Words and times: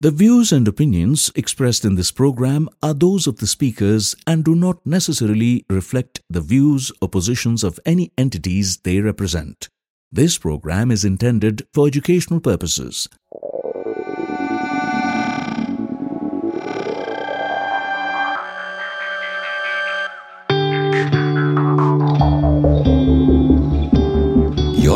The 0.00 0.12
views 0.12 0.52
and 0.52 0.68
opinions 0.68 1.32
expressed 1.34 1.84
in 1.84 1.96
this 1.96 2.12
program 2.12 2.68
are 2.84 2.94
those 2.94 3.26
of 3.26 3.38
the 3.38 3.48
speakers 3.48 4.14
and 4.28 4.44
do 4.44 4.54
not 4.54 4.86
necessarily 4.86 5.66
reflect 5.68 6.20
the 6.30 6.40
views 6.40 6.92
or 7.02 7.08
positions 7.08 7.64
of 7.64 7.80
any 7.84 8.12
entities 8.16 8.76
they 8.76 9.00
represent. 9.00 9.68
This 10.12 10.38
program 10.38 10.92
is 10.92 11.04
intended 11.04 11.66
for 11.74 11.88
educational 11.88 12.38
purposes. 12.38 13.08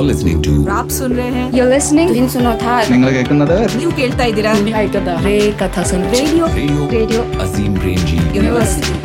You're 0.02 0.08
listening 0.08 0.42
to. 0.42 0.52
Rap 0.64 0.90
sun 0.90 1.12
rahe 1.16 1.32
hain. 1.32 1.54
You're 1.54 1.68
listening. 1.72 2.08
Din 2.12 2.24
suno 2.30 2.52
thar. 2.60 2.78
Shingla 2.86 3.10
kya 3.16 3.26
karna 3.26 3.46
thar? 3.50 3.66
New 3.80 3.90
khelta 3.98 4.24
hai 4.26 4.32
dirah. 4.38 4.54
Bihai 4.68 4.88
kada. 4.94 5.14
Ray 5.26 5.52
katha 5.60 5.84
sun. 5.90 6.02
Radio. 6.14 6.48
Radio. 6.56 6.88
Radio. 6.94 7.20
Azim 7.44 7.76
Premji. 7.84 8.18
University. 8.34 8.98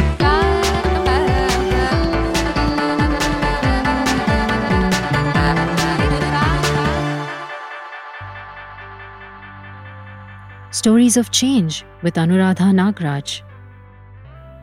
Stories 10.81 11.15
of 11.15 11.29
Change 11.29 11.81
with 12.01 12.21
Anuradha 12.25 12.73
Nagaraj. 12.83 13.41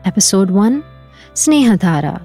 Episode 0.03 0.51
1 0.51 0.83
Snehadhara. 1.33 2.17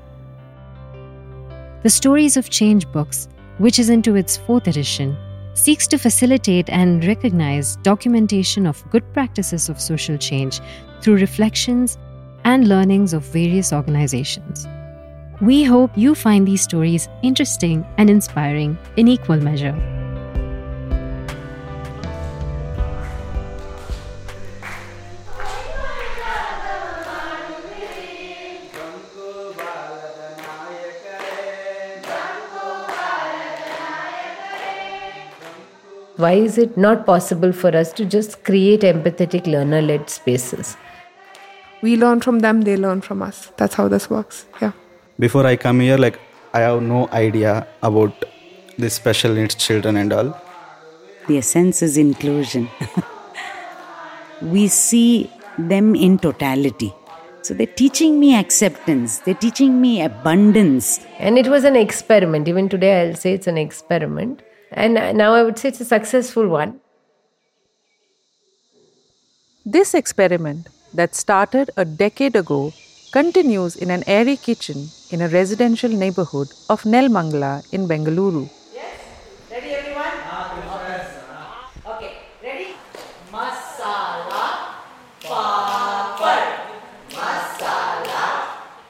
The 1.84 1.90
Stories 1.90 2.36
of 2.36 2.50
Change 2.50 2.90
books 2.90 3.28
which 3.60 3.78
is 3.78 3.90
into 3.90 4.16
its 4.16 4.38
fourth 4.38 4.66
edition, 4.66 5.14
seeks 5.52 5.86
to 5.86 5.98
facilitate 5.98 6.70
and 6.70 7.04
recognize 7.04 7.76
documentation 7.76 8.66
of 8.66 8.82
good 8.90 9.04
practices 9.12 9.68
of 9.68 9.78
social 9.78 10.16
change 10.16 10.60
through 11.02 11.16
reflections 11.16 11.98
and 12.44 12.68
learnings 12.68 13.12
of 13.12 13.22
various 13.22 13.70
organizations. 13.70 14.66
We 15.42 15.62
hope 15.62 15.90
you 15.94 16.14
find 16.14 16.48
these 16.48 16.62
stories 16.62 17.08
interesting 17.22 17.86
and 17.98 18.08
inspiring 18.08 18.78
in 18.96 19.08
equal 19.08 19.40
measure. 19.42 19.99
Why 36.20 36.32
is 36.34 36.58
it 36.58 36.76
not 36.76 37.06
possible 37.06 37.52
for 37.52 37.74
us 37.76 37.92
to 37.94 38.04
just 38.04 38.44
create 38.44 38.82
empathetic 38.92 39.46
learner 39.46 39.82
led 39.82 40.08
spaces? 40.10 40.76
we 41.82 41.96
learn 41.96 42.20
from 42.24 42.40
them 42.40 42.58
they 42.64 42.76
learn 42.76 42.98
from 43.04 43.22
us 43.26 43.38
that's 43.60 43.76
how 43.80 43.84
this 43.92 44.06
works 44.14 44.40
yeah 44.64 44.72
before 45.20 45.44
I 45.46 45.56
come 45.56 45.80
here, 45.80 45.98
like 45.98 46.18
I 46.54 46.60
have 46.60 46.82
no 46.82 47.06
idea 47.12 47.66
about 47.82 48.24
the 48.78 48.88
special 48.88 49.34
needs 49.34 49.54
children 49.54 49.96
and 49.96 50.12
all. 50.14 50.34
The 51.28 51.36
essence 51.36 51.82
is 51.82 51.98
inclusion. 51.98 52.70
we 54.40 54.68
see 54.68 55.30
them 55.58 55.94
in 55.94 56.18
totality. 56.18 56.94
So 57.42 57.52
they're 57.52 57.66
teaching 57.66 58.18
me 58.18 58.34
acceptance, 58.34 59.18
they're 59.18 59.34
teaching 59.34 59.78
me 59.78 60.00
abundance. 60.00 61.00
And 61.18 61.36
it 61.36 61.48
was 61.48 61.64
an 61.64 61.76
experiment. 61.76 62.48
Even 62.48 62.70
today, 62.70 63.02
I'll 63.02 63.14
say 63.14 63.34
it's 63.34 63.46
an 63.46 63.58
experiment. 63.58 64.40
And 64.72 64.94
now 65.16 65.34
I 65.34 65.42
would 65.42 65.58
say 65.58 65.68
it's 65.70 65.80
a 65.80 65.84
successful 65.84 66.46
one. 66.48 66.80
This 69.66 69.94
experiment 69.94 70.68
that 70.94 71.14
started 71.14 71.70
a 71.76 71.84
decade 71.84 72.36
ago 72.36 72.72
continues 73.12 73.74
in 73.76 73.90
an 73.90 74.04
airy 74.06 74.36
kitchen 74.36 74.88
in 75.10 75.20
a 75.20 75.28
residential 75.28 75.90
neighborhood 75.90 76.48
of 76.68 76.82
Nelamangala 76.84 77.66
in 77.72 77.88
Bengaluru. 77.88 78.48
Yes, 78.72 79.00
ready 79.50 79.74
everyone? 79.74 80.12
Okay, 81.86 82.12
ready? 82.42 82.68
Masala 83.32 84.46
papad. 85.20 86.42
Masala 87.10 88.26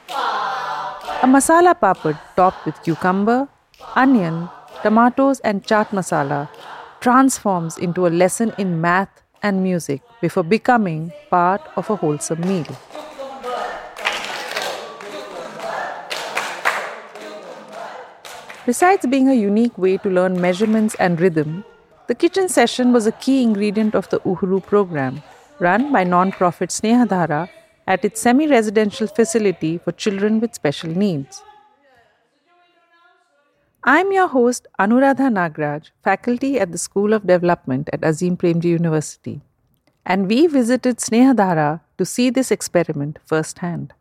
papad. 0.07 1.23
A 1.23 1.27
masala 1.27 1.73
papad 1.73 2.17
topped 2.35 2.65
with 2.65 2.81
cucumber, 2.83 3.47
onion, 3.95 4.47
tomatoes, 4.83 5.39
and 5.41 5.63
chaat 5.63 5.89
masala 5.89 6.49
transforms 6.99 7.77
into 7.77 8.05
a 8.07 8.13
lesson 8.21 8.53
in 8.57 8.79
math 8.79 9.23
and 9.41 9.63
music 9.63 10.01
before 10.21 10.43
becoming 10.43 11.11
part 11.29 11.61
of 11.75 11.89
a 11.89 11.95
wholesome 11.95 12.41
meal. 12.41 12.67
Besides 18.65 19.07
being 19.07 19.27
a 19.27 19.33
unique 19.33 19.77
way 19.77 19.97
to 19.97 20.09
learn 20.09 20.39
measurements 20.39 20.95
and 20.99 21.19
rhythm, 21.19 21.65
the 22.07 22.13
kitchen 22.13 22.47
session 22.47 22.93
was 22.93 23.07
a 23.07 23.11
key 23.13 23.41
ingredient 23.41 23.95
of 23.95 24.07
the 24.09 24.19
Uhuru 24.19 24.63
program, 24.63 25.23
run 25.59 25.91
by 25.91 26.03
non-profit 26.03 26.69
Snehadhara 26.69 27.49
at 27.87 28.05
its 28.05 28.21
semi-residential 28.21 29.07
facility 29.07 29.79
for 29.79 29.91
children 29.91 30.39
with 30.39 30.53
special 30.53 30.91
needs. 30.91 31.41
I'm 33.83 34.11
your 34.11 34.27
host 34.27 34.67
Anuradha 34.79 35.27
Nagaraj, 35.35 35.89
faculty 36.03 36.59
at 36.59 36.71
the 36.71 36.77
School 36.77 37.13
of 37.13 37.25
Development 37.25 37.89
at 37.91 38.03
Azim 38.03 38.37
Premji 38.37 38.65
University, 38.65 39.41
and 40.05 40.27
we 40.27 40.45
visited 40.45 40.97
Snehadhara 40.97 41.81
to 41.97 42.05
see 42.05 42.29
this 42.29 42.51
experiment 42.51 43.17
firsthand. 43.25 43.93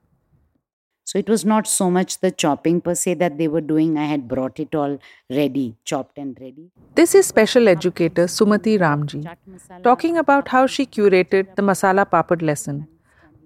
So 1.04 1.18
it 1.18 1.30
was 1.30 1.46
not 1.46 1.66
so 1.66 1.90
much 1.90 2.20
the 2.20 2.30
chopping 2.30 2.82
per 2.82 2.94
se 2.94 3.14
that 3.14 3.38
they 3.38 3.48
were 3.48 3.62
doing. 3.62 3.96
I 3.96 4.04
had 4.04 4.28
brought 4.28 4.60
it 4.60 4.74
all 4.74 4.98
ready, 5.30 5.76
chopped 5.86 6.18
and 6.18 6.36
ready. 6.38 6.70
This 6.94 7.14
is 7.14 7.26
special 7.26 7.66
educator 7.66 8.24
Sumati 8.26 8.78
Ramji 8.78 9.82
talking 9.82 10.18
about 10.18 10.48
how 10.48 10.66
she 10.66 10.84
curated 10.84 11.56
the 11.56 11.62
masala 11.62 12.04
papad 12.04 12.42
lesson, 12.42 12.86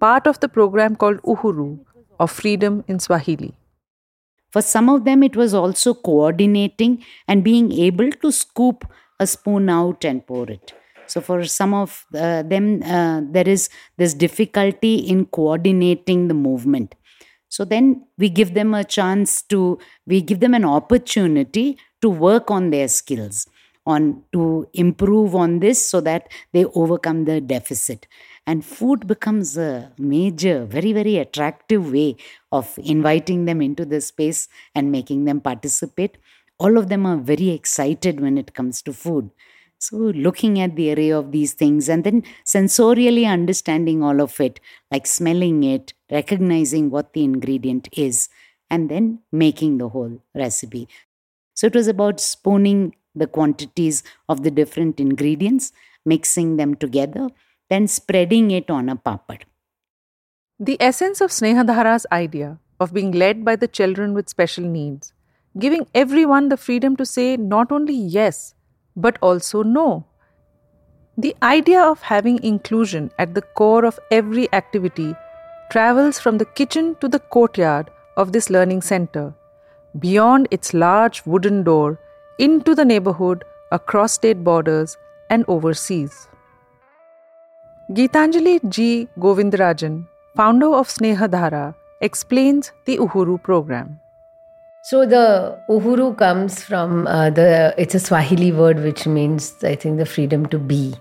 part 0.00 0.27
of 0.27 0.41
the 0.41 0.49
program 0.49 0.97
called 0.97 1.23
Uhuru 1.23 1.78
of 2.19 2.33
Freedom 2.33 2.83
in 2.89 2.99
Swahili. 2.99 3.55
For 4.54 4.62
some 4.62 4.88
of 4.88 5.04
them, 5.04 5.25
it 5.25 5.34
was 5.34 5.53
also 5.53 5.94
coordinating 5.94 7.04
and 7.26 7.42
being 7.42 7.72
able 7.72 8.09
to 8.22 8.31
scoop 8.31 8.84
a 9.19 9.26
spoon 9.26 9.69
out 9.69 10.04
and 10.04 10.25
pour 10.25 10.48
it. 10.48 10.72
So, 11.09 11.20
for 11.20 11.44
some 11.44 11.75
of 11.75 12.06
uh, 12.15 12.44
them, 12.44 12.81
uh, 12.84 13.22
there 13.32 13.48
is 13.48 13.69
this 13.97 14.14
difficulty 14.14 14.94
in 14.94 15.26
coordinating 15.26 16.28
the 16.28 16.34
movement. 16.34 16.94
So, 17.48 17.64
then 17.64 18.06
we 18.16 18.28
give 18.28 18.54
them 18.54 18.75
a 18.75 18.84
chance 18.84 19.43
to, 19.54 19.81
we 20.06 20.20
give 20.20 20.38
them 20.38 20.54
an 20.54 20.64
opportunity 20.64 21.76
to 22.00 22.09
work 22.09 22.48
on 22.48 22.70
their 22.70 22.87
skills, 22.87 23.48
on 23.87 24.22
to 24.34 24.69
improve 24.72 25.34
on 25.34 25.59
this 25.59 25.84
so 25.84 26.00
that 26.03 26.28
they 26.53 26.64
overcome 26.76 27.25
the 27.25 27.41
deficit 27.41 28.06
and 28.47 28.65
food 28.65 29.06
becomes 29.06 29.56
a 29.56 29.91
major 29.99 30.65
very 30.65 30.93
very 30.93 31.16
attractive 31.19 31.93
way 31.93 32.16
of 32.53 32.78
inviting 32.82 33.44
them 33.44 33.62
into 33.62 33.84
the 33.84 34.00
space 34.00 34.49
and 34.75 34.93
making 34.93 35.25
them 35.25 35.41
participate. 35.41 36.19
All 36.59 36.77
of 36.78 36.88
them 36.88 37.05
are 37.06 37.16
very 37.16 37.50
excited 37.50 38.21
when 38.21 38.38
it 38.38 38.55
comes 38.55 38.82
to 38.82 38.93
food. 38.93 39.31
So 39.78 39.97
looking 39.97 40.60
at 40.60 40.77
the 40.77 40.94
array 40.94 41.10
of 41.10 41.32
these 41.32 41.53
things 41.53 41.88
and 41.88 42.05
then 42.05 42.22
sensorially 42.44 43.27
understanding 43.27 44.03
all 44.03 44.21
of 44.21 44.41
it 44.41 44.61
like 44.91 45.06
smelling 45.06 45.62
it 45.65 45.93
recognizing 46.11 46.91
what 46.91 47.12
the 47.12 47.25
ingredient 47.25 47.88
is 47.93 48.28
and 48.71 48.88
then 48.91 49.21
making 49.31 49.78
the 49.78 49.88
whole 49.88 50.22
recipe. 50.34 50.88
So 51.55 51.66
it 51.66 51.75
was 51.75 51.88
about 51.88 52.21
spooning 52.21 52.94
the 53.15 53.26
quantities 53.26 54.03
of 54.28 54.43
the 54.43 54.50
different 54.50 55.00
ingredients 55.00 55.72
mixing 56.05 56.56
them 56.56 56.75
together 56.75 57.28
then 57.70 57.86
spreading 57.88 58.50
it 58.50 58.70
on 58.70 58.88
a 58.88 58.96
papad. 58.96 59.43
The 60.58 60.76
essence 60.81 61.20
of 61.20 61.31
Snehadhara's 61.31 62.06
idea 62.12 62.58
of 62.81 62.93
being 62.94 63.12
led 63.12 63.44
by 63.44 63.56
the 63.56 63.69
children 63.69 64.14
with 64.14 64.28
special 64.28 64.64
needs, 64.64 65.12
giving 65.58 65.87
everyone 65.94 66.49
the 66.49 66.56
freedom 66.56 66.96
to 66.96 67.06
say 67.06 67.37
not 67.37 67.72
only 67.72 67.94
yes, 67.94 68.55
but 68.96 69.19
also 69.20 69.62
no. 69.62 70.06
The 71.16 71.34
idea 71.43 71.82
of 71.82 72.02
having 72.02 72.43
inclusion 72.43 73.11
at 73.19 73.34
the 73.34 73.43
core 73.43 73.84
of 73.84 73.99
every 74.10 74.52
activity 74.52 75.14
travels 75.70 76.19
from 76.19 76.38
the 76.38 76.44
kitchen 76.44 76.96
to 77.00 77.08
the 77.08 77.20
courtyard 77.20 77.90
of 78.17 78.32
this 78.32 78.50
learning 78.50 78.82
center, 78.82 79.34
beyond 79.99 80.49
its 80.50 80.75
large 80.75 81.25
wooden 81.25 81.62
door, 81.62 81.99
into 82.38 82.75
the 82.75 82.84
neighborhood, 82.84 83.44
across 83.72 84.12
state 84.12 84.43
borders, 84.44 84.96
and 85.31 85.44
overseas. 85.49 86.28
Geetanjali 87.92 88.60
G. 88.70 89.08
Govindarajan, 89.19 90.06
founder 90.34 90.75
of 90.75 90.88
Snehadhara, 90.88 91.75
explains 92.00 92.72
the 92.86 92.96
Uhuru 92.96 93.42
program. 93.42 94.00
So 94.84 95.04
the 95.06 95.58
uhuru 95.69 96.16
comes 96.16 96.62
from 96.62 97.06
uh, 97.06 97.31
the 97.31 97.75
it's 97.78 97.94
a 97.94 97.98
Swahili 97.98 98.52
word 98.52 98.82
which 98.82 99.06
means 99.06 99.54
I 99.64 99.75
think 99.76 99.98
the 99.98 100.04
freedom 100.04 100.46
to 100.46 100.58
be. 100.58 100.94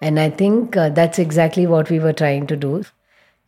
And 0.00 0.18
I 0.18 0.30
think 0.30 0.76
uh, 0.76 0.88
that's 0.88 1.18
exactly 1.18 1.66
what 1.66 1.90
we 1.90 1.98
were 1.98 2.12
trying 2.12 2.46
to 2.48 2.56
do. 2.56 2.84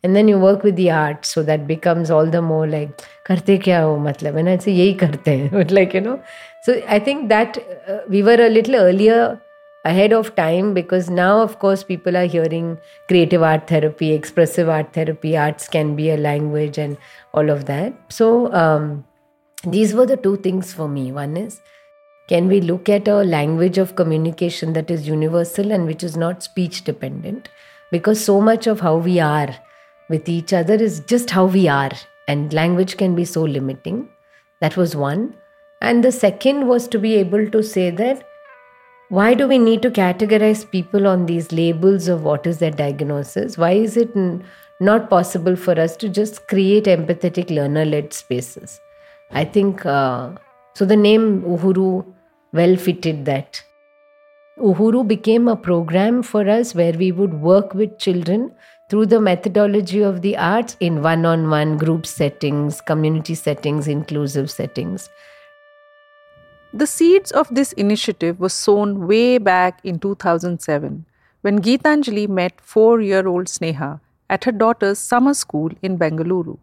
And 0.03 0.15
then 0.15 0.27
you 0.27 0.37
work 0.39 0.63
with 0.63 0.75
the 0.75 0.91
art, 0.91 1.25
so 1.25 1.43
that 1.43 1.67
becomes 1.67 2.09
all 2.09 2.25
the 2.25 2.41
more 2.41 2.67
like, 2.67 3.01
karte 3.25 3.61
kya 3.63 3.81
ho 3.81 3.97
matlab? 3.97 4.37
And 4.37 4.49
I'd 4.49 4.61
say, 4.61 4.73
yehi 4.73 4.97
karte. 4.97 5.51
But 5.51 5.71
like, 5.79 5.93
you 5.93 6.01
know, 6.01 6.21
so 6.63 6.81
I 6.87 6.99
think 6.99 7.29
that 7.29 7.57
uh, 7.87 7.99
we 8.07 8.23
were 8.23 8.39
a 8.39 8.49
little 8.49 8.75
earlier 8.75 9.41
ahead 9.85 10.13
of 10.13 10.35
time 10.35 10.73
because 10.73 11.09
now, 11.09 11.39
of 11.41 11.59
course, 11.59 11.83
people 11.83 12.17
are 12.17 12.25
hearing 12.25 12.77
creative 13.07 13.41
art 13.41 13.67
therapy, 13.67 14.11
expressive 14.11 14.69
art 14.69 14.93
therapy, 14.93 15.37
arts 15.37 15.67
can 15.67 15.95
be 15.95 16.09
a 16.09 16.17
language, 16.17 16.77
and 16.77 16.97
all 17.33 17.49
of 17.49 17.65
that. 17.65 17.93
So, 18.09 18.53
um, 18.53 19.05
these 19.63 19.93
were 19.93 20.05
the 20.05 20.17
two 20.17 20.37
things 20.37 20.73
for 20.73 20.87
me. 20.87 21.11
One 21.11 21.37
is, 21.37 21.61
can 22.27 22.47
we 22.47 22.59
look 22.61 22.89
at 22.89 23.07
a 23.07 23.23
language 23.23 23.77
of 23.77 23.95
communication 23.95 24.73
that 24.73 24.91
is 24.91 25.07
universal 25.07 25.71
and 25.71 25.87
which 25.87 26.03
is 26.03 26.17
not 26.17 26.43
speech 26.43 26.83
dependent? 26.83 27.49
Because 27.91 28.23
so 28.23 28.41
much 28.41 28.67
of 28.67 28.81
how 28.81 28.97
we 28.97 29.19
are 29.19 29.55
with 30.09 30.27
each 30.27 30.51
other 30.53 30.75
is 30.75 30.99
just 31.01 31.29
how 31.29 31.45
we 31.45 31.67
are, 31.67 31.91
and 32.27 32.53
language 32.53 32.97
can 32.97 33.15
be 33.15 33.25
so 33.25 33.43
limiting. 33.43 34.09
That 34.59 34.75
was 34.75 34.95
one. 34.95 35.35
And 35.81 36.03
the 36.03 36.11
second 36.11 36.67
was 36.67 36.87
to 36.89 36.99
be 36.99 37.15
able 37.15 37.49
to 37.49 37.63
say 37.63 37.91
that 37.91 38.27
why 39.09 39.33
do 39.33 39.47
we 39.47 39.57
need 39.57 39.81
to 39.81 39.89
categorize 39.89 40.69
people 40.69 41.07
on 41.07 41.25
these 41.25 41.51
labels 41.51 42.07
of 42.07 42.23
what 42.23 42.45
is 42.45 42.59
their 42.59 42.71
diagnosis? 42.71 43.57
Why 43.57 43.71
is 43.71 43.95
it 43.95 44.13
not 44.81 45.09
possible 45.09 45.55
for 45.55 45.79
us 45.79 45.95
to 45.97 46.09
just 46.09 46.47
create 46.47 46.85
empathetic 46.85 47.49
learner 47.49 47.85
led 47.85 48.11
spaces? 48.13 48.81
I 49.31 49.45
think 49.45 49.85
uh, 49.85 50.31
so. 50.73 50.85
The 50.85 50.95
name 50.95 51.41
Uhuru 51.43 52.05
well 52.53 52.75
fitted 52.75 53.25
that. 53.25 53.63
Uhuru 54.59 55.07
became 55.07 55.47
a 55.47 55.55
program 55.55 56.23
for 56.23 56.49
us 56.49 56.73
where 56.73 56.93
we 56.93 57.11
would 57.11 57.33
work 57.41 57.73
with 57.73 57.99
children 57.99 58.51
through 58.89 59.05
the 59.05 59.21
methodology 59.21 60.01
of 60.01 60.21
the 60.21 60.35
arts 60.37 60.75
in 60.79 61.01
one 61.01 61.25
on 61.25 61.49
one 61.49 61.77
group 61.77 62.05
settings, 62.05 62.81
community 62.81 63.35
settings, 63.35 63.87
inclusive 63.87 64.49
settings. 64.49 65.09
The 66.73 66.87
seeds 66.87 67.31
of 67.31 67.47
this 67.49 67.71
initiative 67.73 68.39
were 68.39 68.49
sown 68.49 69.07
way 69.07 69.37
back 69.37 69.79
in 69.83 69.99
2007 69.99 71.05
when 71.41 71.61
Geetanjali 71.61 72.27
met 72.27 72.59
four 72.59 72.99
year 73.01 73.27
old 73.27 73.47
Sneha 73.47 73.99
at 74.29 74.43
her 74.43 74.51
daughter's 74.51 74.99
summer 74.99 75.33
school 75.33 75.71
in 75.81 75.97
Bengaluru. 75.97 76.57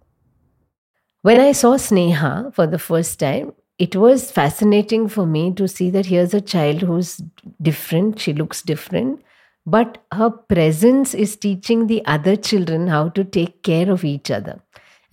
When 1.22 1.40
I 1.40 1.52
saw 1.52 1.76
Sneha 1.76 2.54
for 2.54 2.66
the 2.66 2.78
first 2.78 3.18
time, 3.18 3.54
it 3.78 3.96
was 3.96 4.30
fascinating 4.30 5.08
for 5.08 5.26
me 5.26 5.52
to 5.54 5.66
see 5.66 5.88
that 5.90 6.06
here's 6.06 6.34
a 6.34 6.40
child 6.40 6.82
who's 6.82 7.22
different, 7.60 8.20
she 8.20 8.34
looks 8.34 8.60
different, 8.60 9.22
but 9.66 10.04
her 10.12 10.30
presence 10.30 11.14
is 11.14 11.34
teaching 11.34 11.86
the 11.86 12.04
other 12.04 12.36
children 12.36 12.88
how 12.88 13.08
to 13.08 13.24
take 13.24 13.62
care 13.62 13.90
of 13.90 14.04
each 14.04 14.30
other. 14.30 14.60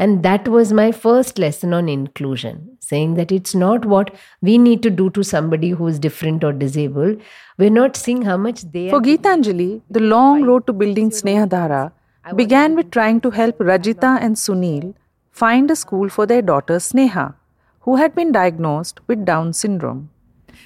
And 0.04 0.24
that 0.24 0.48
was 0.48 0.74
my 0.74 0.92
first 0.92 1.38
lesson 1.38 1.76
on 1.76 1.88
inclusion, 1.88 2.76
saying 2.80 3.14
that 3.16 3.32
it's 3.32 3.54
not 3.54 3.86
what 3.86 4.10
we 4.42 4.58
need 4.58 4.82
to 4.82 4.90
do 4.90 5.12
to 5.12 5.24
somebody 5.24 5.70
who 5.70 5.86
is 5.86 6.00
different 6.00 6.44
or 6.44 6.52
disabled. 6.52 7.22
We're 7.60 7.70
not 7.70 7.96
seeing 7.96 8.24
how 8.24 8.38
much 8.38 8.64
they 8.64 8.90
For 8.90 8.96
are. 8.96 9.02
Geetanjali, 9.02 9.82
the 9.92 10.00
long 10.00 10.42
road 10.42 10.66
to 10.66 10.74
building 10.74 11.12
Snehadhara 11.12 11.92
began 12.36 12.76
with 12.76 12.90
trying 12.90 13.22
to 13.22 13.30
help 13.30 13.60
Rajita 13.60 14.18
and 14.20 14.36
Sunil 14.36 14.96
find 15.30 15.70
a 15.70 15.76
school 15.76 16.10
for 16.10 16.26
their 16.26 16.42
daughter 16.42 16.78
Sneha, 16.78 17.36
who 17.82 17.98
had 17.98 18.16
been 18.16 18.32
diagnosed 18.32 19.02
with 19.06 19.24
Down 19.24 19.54
syndrome. 19.54 20.10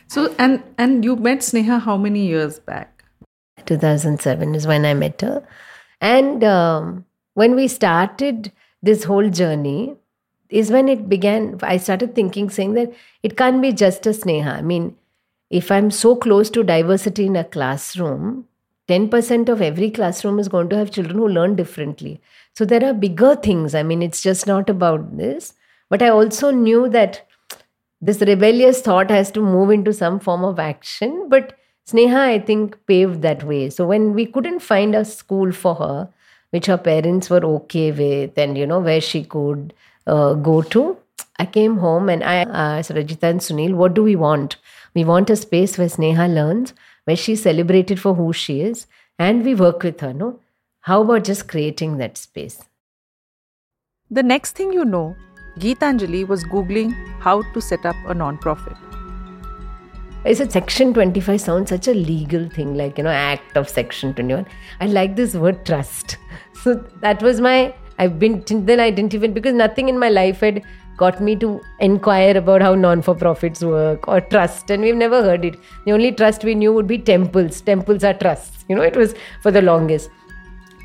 So, 0.08 0.34
and 0.40 0.64
and 0.78 1.04
you 1.04 1.18
met 1.18 1.40
Sneha 1.40 1.82
how 1.82 1.98
many 1.98 2.26
years 2.26 2.60
back? 2.60 3.04
2007 3.66 4.56
is 4.56 4.66
when 4.66 4.86
I 4.86 4.94
met 4.94 5.20
her. 5.20 5.46
And 6.00 6.42
um, 6.46 7.06
when 7.34 7.56
we 7.56 7.68
started 7.68 8.54
this 8.86 9.04
whole 9.04 9.30
journey, 9.30 9.96
is 10.50 10.72
when 10.72 10.88
it 10.88 11.08
began. 11.10 11.60
I 11.64 11.78
started 11.78 12.16
thinking, 12.16 12.50
saying 12.50 12.74
that 12.76 12.94
it 13.24 13.36
can't 13.38 13.62
be 13.62 13.72
just 13.74 14.06
a 14.06 14.12
Sneha. 14.12 14.58
I 14.58 14.62
mean, 14.62 14.96
if 15.50 15.72
I'm 15.72 15.90
so 15.92 16.16
close 16.16 16.50
to 16.52 16.64
diversity 16.64 17.26
in 17.26 17.36
a 17.36 17.44
classroom, 17.44 18.48
10% 18.88 19.50
of 19.50 19.62
every 19.62 19.90
classroom 19.90 20.40
is 20.40 20.48
going 20.48 20.70
to 20.70 20.78
have 20.78 20.92
children 20.92 21.18
who 21.18 21.28
learn 21.28 21.56
differently. 21.56 22.22
So 22.54 22.66
there 22.66 22.86
are 22.86 22.94
bigger 22.94 23.36
things. 23.36 23.74
I 23.74 23.84
mean, 23.84 24.02
it's 24.02 24.22
just 24.22 24.46
not 24.48 24.70
about 24.70 25.18
this. 25.18 25.54
But 25.90 26.02
I 26.02 26.10
also 26.10 26.52
knew 26.52 26.90
that 26.90 27.28
this 28.02 28.22
rebellious 28.22 28.82
thought 28.82 29.10
has 29.10 29.32
to 29.32 29.42
move 29.42 29.72
into 29.72 29.94
some 29.94 30.20
form 30.20 30.44
of 30.44 30.60
action. 30.60 31.28
But 31.30 31.58
Sneha, 31.88 32.18
I 32.18 32.40
think, 32.40 32.78
paved 32.86 33.22
that 33.24 33.44
way. 33.44 33.70
So 33.70 33.88
when 33.88 34.14
we 34.14 34.26
couldn't 34.26 34.60
find 34.60 34.96
a 34.96 35.06
school 35.06 35.52
for 35.52 35.76
her, 35.76 36.10
which 36.52 36.68
her 36.68 36.78
parents 36.78 37.30
were 37.30 37.44
okay 37.46 37.92
with, 37.92 38.38
and 38.38 38.58
you 38.58 38.66
know, 38.66 38.80
where 38.80 39.02
she 39.02 39.24
could 39.24 39.74
uh, 40.08 40.34
go 40.34 40.62
to, 40.62 40.98
I 41.38 41.46
came 41.46 41.78
home 41.78 42.10
and 42.10 42.24
I 42.24 42.36
asked 42.36 42.92
Rajita 42.92 43.24
and 43.24 43.40
Sunil, 43.40 43.74
what 43.74 43.94
do 43.94 44.04
we 44.04 44.16
want? 44.16 44.58
We 44.94 45.04
want 45.04 45.30
a 45.30 45.36
space 45.36 45.78
where 45.78 45.88
Sneha 45.88 46.34
learns, 46.34 46.74
where 47.04 47.18
she's 47.18 47.44
celebrated 47.44 48.00
for 48.00 48.16
who 48.16 48.32
she 48.32 48.62
is, 48.62 48.88
and 49.20 49.44
we 49.44 49.56
work 49.56 49.84
with 49.84 50.00
her, 50.00 50.14
no? 50.14 50.40
How 50.82 51.02
about 51.02 51.24
just 51.24 51.48
creating 51.48 51.98
that 51.98 52.18
space? 52.18 52.62
The 54.10 54.24
next 54.24 54.56
thing 54.56 54.72
you 54.72 54.86
know, 54.86 55.16
Geetanjali 55.60 56.28
was 56.28 56.44
Googling 56.46 56.94
how 57.20 57.42
to 57.54 57.62
set 57.62 57.86
up 57.86 57.96
a 58.08 58.14
non-profit. 58.14 58.78
I 60.26 60.34
said 60.34 60.52
Section 60.52 60.94
25 60.96 61.40
sounds 61.40 61.70
such 61.70 61.88
a 61.88 61.94
legal 61.94 62.50
thing, 62.50 62.76
like, 62.76 62.98
you 62.98 63.04
know, 63.04 63.12
act 63.12 63.56
of 63.56 63.70
Section 63.70 64.12
21. 64.16 64.48
I 64.82 64.88
like 64.88 65.16
this 65.16 65.36
word 65.36 65.66
trust. 65.66 66.18
So 66.64 66.74
that 67.02 67.22
was 67.22 67.40
my, 67.40 67.76
I've 68.00 68.18
been, 68.18 68.44
then 68.66 68.80
I 68.80 68.90
didn't 68.90 69.14
even, 69.14 69.34
because 69.34 69.54
nothing 69.54 69.88
in 69.88 70.00
my 70.00 70.10
life 70.10 70.40
had 70.40 70.64
got 70.98 71.22
me 71.22 71.36
to 71.36 71.62
inquire 71.80 72.36
about 72.36 72.64
how 72.64 72.74
non-for-profits 72.74 73.64
work 73.64 74.08
or 74.08 74.20
trust. 74.20 74.72
And 74.72 74.82
we've 74.82 74.96
never 74.96 75.22
heard 75.22 75.46
it. 75.46 75.58
The 75.86 75.92
only 75.92 76.12
trust 76.12 76.44
we 76.44 76.56
knew 76.56 76.74
would 76.74 76.88
be 76.88 76.98
temples. 76.98 77.62
Temples 77.62 78.04
are 78.04 78.16
trusts. 78.16 78.66
You 78.68 78.76
know, 78.76 78.82
it 78.82 78.96
was 78.96 79.14
for 79.44 79.52
the 79.52 79.62
longest. 79.62 80.10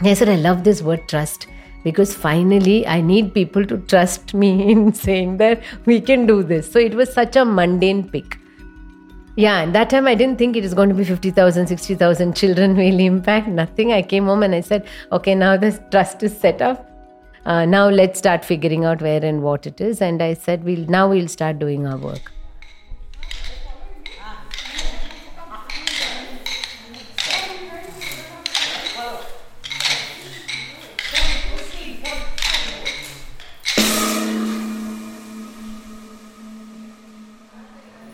I 0.03 0.13
said, 0.13 0.29
I 0.29 0.37
love 0.37 0.65
this 0.65 0.83
word 0.83 1.09
trust 1.09 1.47
because 1.83 2.15
finally 2.15 2.87
I 2.87 3.01
need 3.01 3.33
people 3.33 3.65
to 3.65 3.79
trust 3.79 4.35
me 4.35 4.71
in 4.73 4.93
saying 4.93 5.39
that 5.39 5.63
we 5.87 6.01
can 6.01 6.27
do 6.27 6.43
this. 6.43 6.71
So 6.71 6.79
it 6.79 6.95
was 6.95 7.11
such 7.11 7.37
a 7.37 7.45
mundane 7.45 8.11
pick. 8.11 8.40
Yeah, 9.37 9.61
and 9.61 9.75
that 9.75 9.91
time 9.91 10.07
I 10.07 10.15
didn't 10.15 10.39
think 10.39 10.57
it 10.57 10.65
is 10.65 10.75
going 10.75 10.89
to 10.89 10.95
be 10.95 11.05
50,000, 11.05 11.67
60,000 11.67 12.37
children 12.37 12.77
will 12.77 12.99
impact. 12.99 13.49
Nothing. 13.49 13.93
I 13.93 14.03
came 14.03 14.27
home 14.27 14.43
and 14.43 14.55
I 14.55 14.61
said, 14.61 14.87
okay, 15.13 15.35
now 15.35 15.57
this 15.57 15.81
trust 15.91 16.23
is 16.23 16.37
set 16.37 16.61
up. 16.61 16.87
Uh, 17.47 17.65
now 17.65 17.89
let's 17.89 18.19
start 18.19 18.45
figuring 18.45 18.85
out 18.85 19.01
where 19.01 19.25
and 19.25 19.43
what 19.43 19.67
it 19.67 19.81
is. 19.81 20.03
And 20.03 20.21
I 20.21 20.35
said, 20.35 20.65
we'll 20.65 20.85
now 20.87 21.09
we'll 21.09 21.29
start 21.29 21.59
doing 21.59 21.87
our 21.87 21.97
work. 21.97 22.33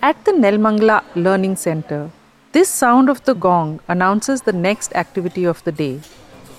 At 0.08 0.24
the 0.24 0.30
Nelamangala 0.30 1.02
Learning 1.16 1.56
Center, 1.56 2.12
this 2.52 2.68
sound 2.68 3.08
of 3.10 3.24
the 3.24 3.34
gong 3.34 3.80
announces 3.88 4.42
the 4.42 4.52
next 4.52 4.94
activity 4.94 5.42
of 5.52 5.64
the 5.64 5.72
day. 5.72 6.00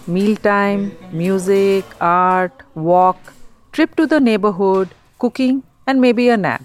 Mealtime, 0.06 0.92
music, 1.14 1.86
art, 2.02 2.64
walk, 2.76 3.32
trip 3.72 3.96
to 3.96 4.06
the 4.06 4.20
neighborhood, 4.20 4.90
cooking, 5.18 5.64
and 5.86 6.02
maybe 6.02 6.28
a 6.28 6.36
nap. 6.36 6.62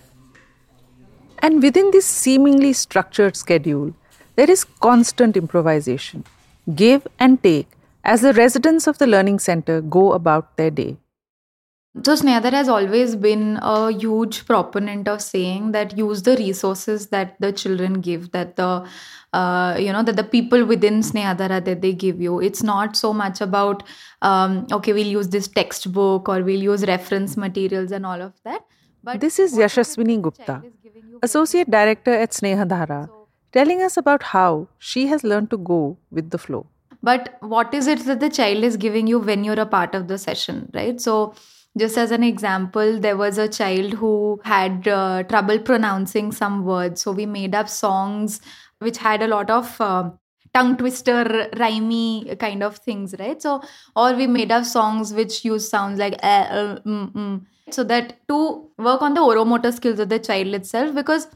And 1.39 1.63
within 1.63 1.93
this 1.93 2.05
seemingly 2.05 2.73
structured 2.73 3.37
schedule, 3.37 3.95
there 4.35 4.51
is 4.51 4.65
constant 4.65 5.37
improvisation, 5.37 6.25
give 6.75 7.07
and 7.21 7.41
take 7.45 7.69
as 8.03 8.23
the 8.23 8.33
residents 8.33 8.89
of 8.89 8.99
the 8.99 9.07
learning 9.07 9.39
center 9.39 9.81
go 9.81 10.15
about 10.15 10.57
their 10.57 10.71
day. 10.71 10.97
So 12.05 12.15
Snehadhara 12.15 12.53
has 12.53 12.69
always 12.71 13.15
been 13.17 13.59
a 13.61 13.93
huge 13.93 14.47
proponent 14.47 15.09
of 15.09 15.21
saying 15.21 15.73
that 15.73 15.97
use 15.99 16.23
the 16.23 16.37
resources 16.37 17.09
that 17.09 17.37
the 17.39 17.53
children 17.53 18.01
give, 18.01 18.33
that 18.33 18.57
the 18.57 18.87
uh, 19.35 19.77
you 19.79 19.93
know 19.93 20.03
that 20.03 20.17
the 20.17 20.25
people 20.25 20.65
within 20.65 21.01
Snehadhara 21.01 21.63
that 21.65 21.83
they 21.83 21.93
give 21.93 22.19
you. 22.21 22.41
It's 22.41 22.63
not 22.63 22.97
so 22.97 23.13
much 23.13 23.43
about 23.43 23.83
um, 24.23 24.67
okay, 24.73 24.95
we'll 24.95 25.07
use 25.07 25.29
this 25.29 25.49
textbook 25.49 26.31
or 26.31 26.43
we'll 26.43 26.63
use 26.63 26.87
reference 26.87 27.37
materials 27.37 27.93
and 27.93 28.07
all 28.07 28.23
of 28.23 28.33
that. 28.45 28.65
But 29.05 29.21
This 29.21 29.39
is 29.39 29.55
Yashaswini 29.55 30.23
Gupta, 30.23 30.63
Associate 31.23 31.71
Director 31.71 32.13
at 32.13 32.31
Snehadhara, 32.31 33.11
telling 33.53 33.83
us 33.83 33.99
about 33.99 34.23
how 34.23 34.69
she 34.79 35.09
has 35.09 35.25
learned 35.25 35.51
to 35.51 35.59
go 35.59 35.99
with 36.11 36.31
the 36.31 36.39
flow. 36.39 36.67
but 37.09 37.25
what 37.53 37.73
is 37.77 37.87
it 37.93 38.03
that 38.09 38.21
the 38.21 38.29
child 38.35 38.65
is 38.67 38.77
giving 38.83 39.09
you 39.13 39.19
when 39.29 39.45
you're 39.47 39.61
a 39.63 39.67
part 39.71 39.95
of 39.99 40.05
the 40.11 40.17
session 40.25 40.59
right 40.77 41.01
so 41.05 41.15
just 41.79 41.97
as 41.97 42.11
an 42.11 42.23
example 42.23 42.99
there 43.01 43.17
was 43.17 43.39
a 43.39 43.49
child 43.49 43.95
who 43.95 44.41
had 44.45 44.87
uh, 44.89 45.23
trouble 45.25 45.59
pronouncing 45.59 46.31
some 46.33 46.65
words 46.65 47.01
so 47.03 47.13
we 47.13 47.27
made 47.27 47.55
up 47.55 47.69
songs 47.69 48.41
which 48.79 48.99
had 48.99 49.23
a 49.23 49.29
lot 49.29 49.51
of 49.51 49.81
uh, 49.81 50.11
tongue 50.55 50.77
twister, 50.77 51.49
rhymey 51.57 52.39
kind 52.39 52.63
of 52.63 52.77
things, 52.79 53.15
right? 53.19 53.41
So, 53.41 53.63
or 53.97 54.15
we 54.15 54.27
made 54.27 54.53
up 54.53 54.65
songs 54.65 55.13
which 55.13 55.45
use 55.45 55.69
sounds 55.69 55.99
like 55.99 56.15
eh, 56.23 56.43
uh, 56.51 56.79
mm, 56.81 57.13
mm. 57.13 57.47
so 57.71 57.85
that 57.85 58.17
to 58.29 58.69
work 58.79 59.03
on 59.03 59.15
the 59.15 59.21
oromotor 59.21 59.73
skills 59.73 59.99
of 59.99 60.09
the 60.09 60.19
child 60.19 60.55
itself 60.55 60.95
because 60.95 61.29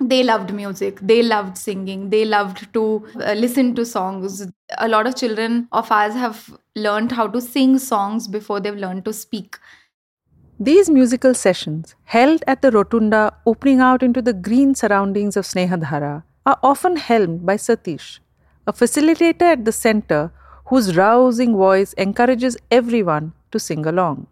they 0.00 0.22
loved 0.22 0.52
music. 0.52 0.98
They 1.00 1.22
loved 1.22 1.56
singing. 1.56 2.10
They 2.10 2.24
loved 2.24 2.72
to 2.74 3.06
uh, 3.16 3.32
listen 3.32 3.74
to 3.76 3.84
songs. 3.84 4.46
A 4.78 4.88
lot 4.88 5.06
of 5.06 5.16
children 5.16 5.68
of 5.72 5.90
ours 5.90 6.14
have 6.14 6.58
learned 6.74 7.12
how 7.12 7.26
to 7.28 7.40
sing 7.40 7.78
songs 7.78 8.28
before 8.28 8.60
they've 8.60 8.74
learned 8.74 9.04
to 9.06 9.12
speak. 9.12 9.58
These 10.58 10.88
musical 10.88 11.34
sessions 11.34 11.94
held 12.04 12.42
at 12.46 12.62
the 12.62 12.70
rotunda 12.70 13.34
opening 13.46 13.80
out 13.80 14.02
into 14.02 14.22
the 14.22 14.32
green 14.32 14.74
surroundings 14.74 15.36
of 15.36 15.44
snehadhara 15.44 16.22
are 16.46 16.58
often 16.62 16.96
helmed 16.96 17.44
by 17.44 17.56
satish 17.56 18.20
a 18.66 18.72
facilitator 18.72 19.42
at 19.42 19.64
the 19.64 19.72
center 19.72 20.32
whose 20.66 20.96
rousing 20.96 21.56
voice 21.56 21.92
encourages 21.94 22.56
everyone 22.70 23.32
to 23.52 23.60
sing 23.60 23.86
along. 23.86 24.26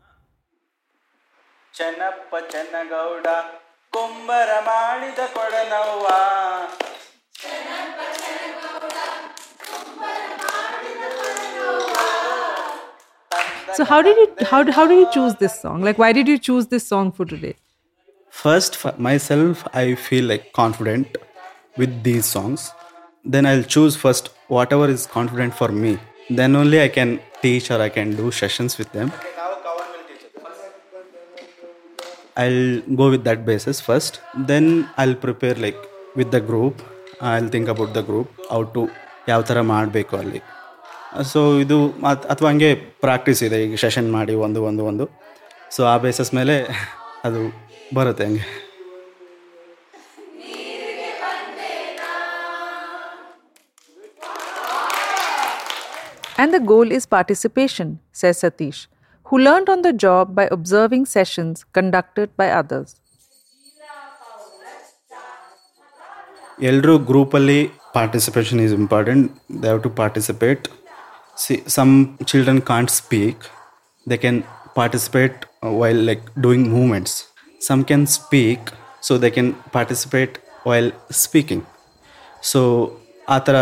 Chana 1.73 2.11
Pachana 2.31 2.89
Gouda 2.89 3.64
ಕುಂಬರ 3.94 4.50
ಮಾಡಿದ 4.70 5.22
ಕೊಡನವ್ವ 5.36 6.08
So 13.78 13.86
how 13.86 13.98
did 14.06 14.18
you 14.22 14.28
how, 14.50 14.60
how 14.78 14.84
did 14.88 15.00
you 15.02 15.10
choose 15.16 15.34
this 15.42 15.54
song? 15.64 15.82
Like 15.88 15.98
why 16.04 16.12
did 16.18 16.28
you 16.32 16.38
choose 16.48 16.66
this 16.74 16.86
song 16.92 17.12
for 17.18 17.26
today? 17.26 17.56
First, 18.30 18.76
for 18.76 18.94
myself, 18.98 19.66
I 19.74 19.96
feel 19.96 20.26
like 20.26 20.52
confident 20.54 21.18
with 21.78 22.04
these 22.04 22.26
songs. 22.26 22.72
Then 23.26 23.46
I'll 23.46 23.64
choose 23.64 23.96
first 23.96 24.30
whatever 24.48 24.88
is 24.90 25.06
confident 25.08 25.54
for 25.54 25.70
me. 25.70 25.98
Then 26.30 26.56
only 26.56 26.82
I 26.82 26.90
can 26.90 27.20
teach 27.42 27.72
or 27.72 27.82
I 27.82 27.90
can 27.90 28.16
do 28.16 28.32
sessions 28.32 28.78
with 28.78 28.92
them. 28.92 29.12
I'll 32.37 32.65
go 33.01 33.11
with 33.11 33.25
that 33.25 33.45
basis 33.45 33.81
first. 33.81 34.15
Then 34.51 34.67
I'll 34.97 35.15
prepare 35.17 35.55
like 35.57 35.81
with 36.17 36.31
the 36.31 36.41
group. 36.41 36.77
I'll 37.23 37.49
think 37.49 37.69
about 37.69 37.95
the 37.95 38.03
group, 38.03 38.29
how 38.51 38.63
to 38.75 38.83
ಯಾವ 39.29 39.43
ಥರ 39.49 39.59
ಮಾಡಬೇಕು 39.71 40.15
ಅಲ್ಲಿ 40.23 40.41
so 41.31 41.41
ಇದು 41.63 41.77
ಅಥವಾ 42.33 42.49
ಹಂಗೆ 42.51 42.71
practice 43.05 43.41
ಇದೆ 43.47 43.59
ಈಗ 43.67 43.77
session 43.85 44.09
ಮಾಡಿ 44.17 44.35
ಒಂದು 44.47 44.61
ಒಂದು 44.71 44.83
ಒಂದು 44.91 45.05
ಸೊ 45.77 45.83
ಆ 45.93 45.95
ಬೇಸಸ್ 46.05 46.33
ಮೇಲೆ 46.39 46.57
ಅದು 47.29 47.41
ಬರುತ್ತೆ 47.99 48.25
ಹಂಗೆ 48.29 48.45
And 56.37 56.53
the 56.53 56.61
goal 56.61 56.91
is 56.91 57.07
participation, 57.07 58.01
says 58.13 58.41
Satish, 58.41 58.87
who 59.28 59.38
learned 59.40 59.70
on 59.70 59.82
the 59.82 59.94
job 59.96 60.36
by 60.36 60.48
observing 60.52 61.06
sessions 61.08 61.66
conducted 61.74 62.30
by 62.38 62.50
others. 62.54 62.90
ಎಲ್ಲರೂ 66.62 66.94
ಗ್ರೂಪಲ್ಲಿ 67.10 67.60
participation 67.94 68.60
is 68.64 68.74
important 68.80 69.26
they 69.54 69.68
have 69.68 69.82
to 69.84 69.92
participate 70.00 70.66
see 71.38 71.56
some 71.70 71.94
children 72.32 72.62
can't 72.70 72.92
speak 72.92 73.44
they 74.08 74.18
can 74.18 74.40
participate 74.74 75.38
while 75.82 76.02
like 76.10 76.24
doing 76.46 76.68
moments 76.78 77.16
some 77.62 77.84
can 77.84 78.06
speak 78.18 78.68
so 79.08 79.16
they 79.24 79.30
can 79.38 79.52
participate 79.78 80.36
while 80.68 80.90
speaking 81.24 81.66
so 82.52 82.62
ಆ 83.30 83.38
ಥರ 83.48 83.58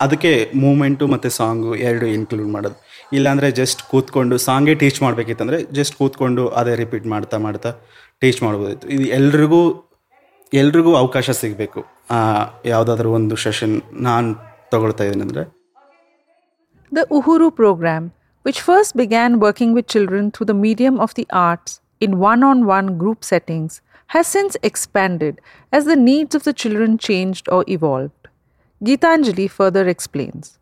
ಅದಕ್ಕೆ 0.00 0.32
moment 0.64 1.06
ಮತ್ತು 1.06 1.30
song 1.38 1.72
ಎರಡು 1.88 2.06
include 2.16 2.50
ಮಾಡೋದು 2.54 2.78
ಇಲ್ಲಾಂದರೆ 3.17 3.47
just 3.51 3.81
ಕೂತ್ಕೊಂಡು 3.91 4.37
ಸಾಂಗೇ 4.45 4.73
teach 4.81 4.99
ಮಾಡಬೇಕಿತ್ತಂದರೆ 5.01 5.57
just 5.77 5.95
ಕೂತ್ಕೊಂಡು 5.95 6.43
ಅದೇ 6.59 6.73
ರಿಪೀಟ್ 6.75 7.05
ಮಾಡ್ತಾ 7.13 7.37
ಮಾಡ್ತಾ 7.37 7.71
ಟೀಚ್ 8.21 8.39
ಮಾಡ್ಬೋದಿತ್ತು 8.43 8.87
ಇದು 8.95 9.05
ಎಲ್ರಿಗೂ 9.19 9.61
ಎಲ್ರಿಗೂ 10.53 10.91
ಅವಕಾಶ 10.95 11.29
ಸಿಗಬೇಕು 11.41 11.79
ಯಾವುದಾದ್ರೂ 12.65 13.09
ಒಂದು 13.13 13.35
ಸೆಷನ್ 13.45 13.75
ನಾನು 14.07 14.27
ತಗೊಳ್ತಾ 14.71 15.03
ಇದ್ದೀನಿ 15.03 15.23
ಅಂದರೆ 15.27 15.43
the 16.91 17.03
Uhuru 17.11 17.49
programme 17.61 18.05
which 18.45 18.61
first 18.61 18.95
began 18.95 19.39
working 19.39 19.73
with 19.73 19.87
children 19.87 20.31
through 20.31 20.45
the 20.45 20.53
medium 20.55 21.01
of 21.01 21.13
the 21.15 21.25
arts 21.29 21.81
in 22.01 22.17
one 22.17 22.43
on 22.43 22.65
one 22.65 22.97
group 22.97 23.23
settings, 23.23 23.81
has 24.09 24.25
since 24.25 24.55
expanded 24.63 25.41
as 25.73 25.83
the 25.83 25.97
needs 25.97 26.33
of 26.33 26.43
the 26.43 26.53
children 26.53 26.97
changed 26.97 27.49
or 27.49 27.65
evolved. 27.67 28.29
Geetanjali 28.81 29.49
further 29.49 29.85
explains. 29.87 30.57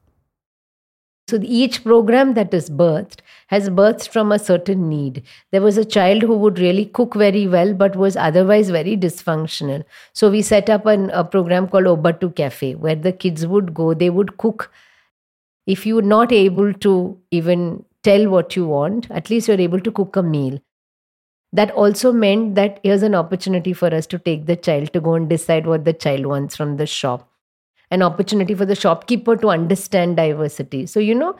So 1.27 1.39
each 1.41 1.83
program 1.83 2.35
that 2.35 2.53
is 2.53 2.69
birthed 2.69 3.21
has 3.47 3.69
birthed 3.69 4.09
from 4.09 4.31
a 4.31 4.37
certain 4.37 4.87
need. 4.87 5.23
There 5.51 5.61
was 5.61 5.75
a 5.75 5.83
child 5.83 6.21
who 6.21 6.37
would 6.37 6.59
really 6.59 6.85
cook 6.85 7.15
very 7.15 7.47
well 7.47 7.73
but 7.73 7.95
was 7.95 8.15
otherwise 8.15 8.69
very 8.69 8.95
dysfunctional. 8.95 9.83
So 10.13 10.29
we 10.29 10.43
set 10.43 10.69
up 10.69 10.85
an, 10.85 11.09
a 11.09 11.23
program 11.23 11.67
called 11.67 11.85
Obatu 11.85 12.35
Cafe 12.35 12.75
where 12.75 12.95
the 12.95 13.11
kids 13.11 13.47
would 13.47 13.73
go, 13.73 13.95
they 13.95 14.11
would 14.11 14.37
cook. 14.37 14.71
If 15.65 15.87
you're 15.87 16.03
not 16.03 16.31
able 16.31 16.73
to 16.73 17.17
even 17.31 17.83
tell 18.03 18.29
what 18.29 18.55
you 18.55 18.67
want, 18.67 19.09
at 19.09 19.31
least 19.31 19.47
you're 19.47 19.59
able 19.59 19.79
to 19.79 19.91
cook 19.91 20.15
a 20.15 20.21
meal. 20.21 20.61
That 21.53 21.71
also 21.71 22.13
meant 22.13 22.53
that 22.53 22.79
here's 22.83 23.01
an 23.01 23.15
opportunity 23.15 23.73
for 23.73 23.87
us 23.87 24.05
to 24.07 24.19
take 24.19 24.45
the 24.45 24.55
child 24.55 24.93
to 24.93 25.01
go 25.01 25.15
and 25.15 25.27
decide 25.27 25.65
what 25.65 25.85
the 25.85 25.93
child 25.93 26.27
wants 26.27 26.55
from 26.55 26.77
the 26.77 26.85
shop 26.85 27.27
an 27.91 28.01
opportunity 28.01 28.53
for 28.53 28.65
the 28.65 28.75
shopkeeper 28.75 29.35
to 29.37 29.49
understand 29.49 30.17
diversity. 30.17 30.85
So, 30.85 30.99
you 30.99 31.15
know, 31.15 31.35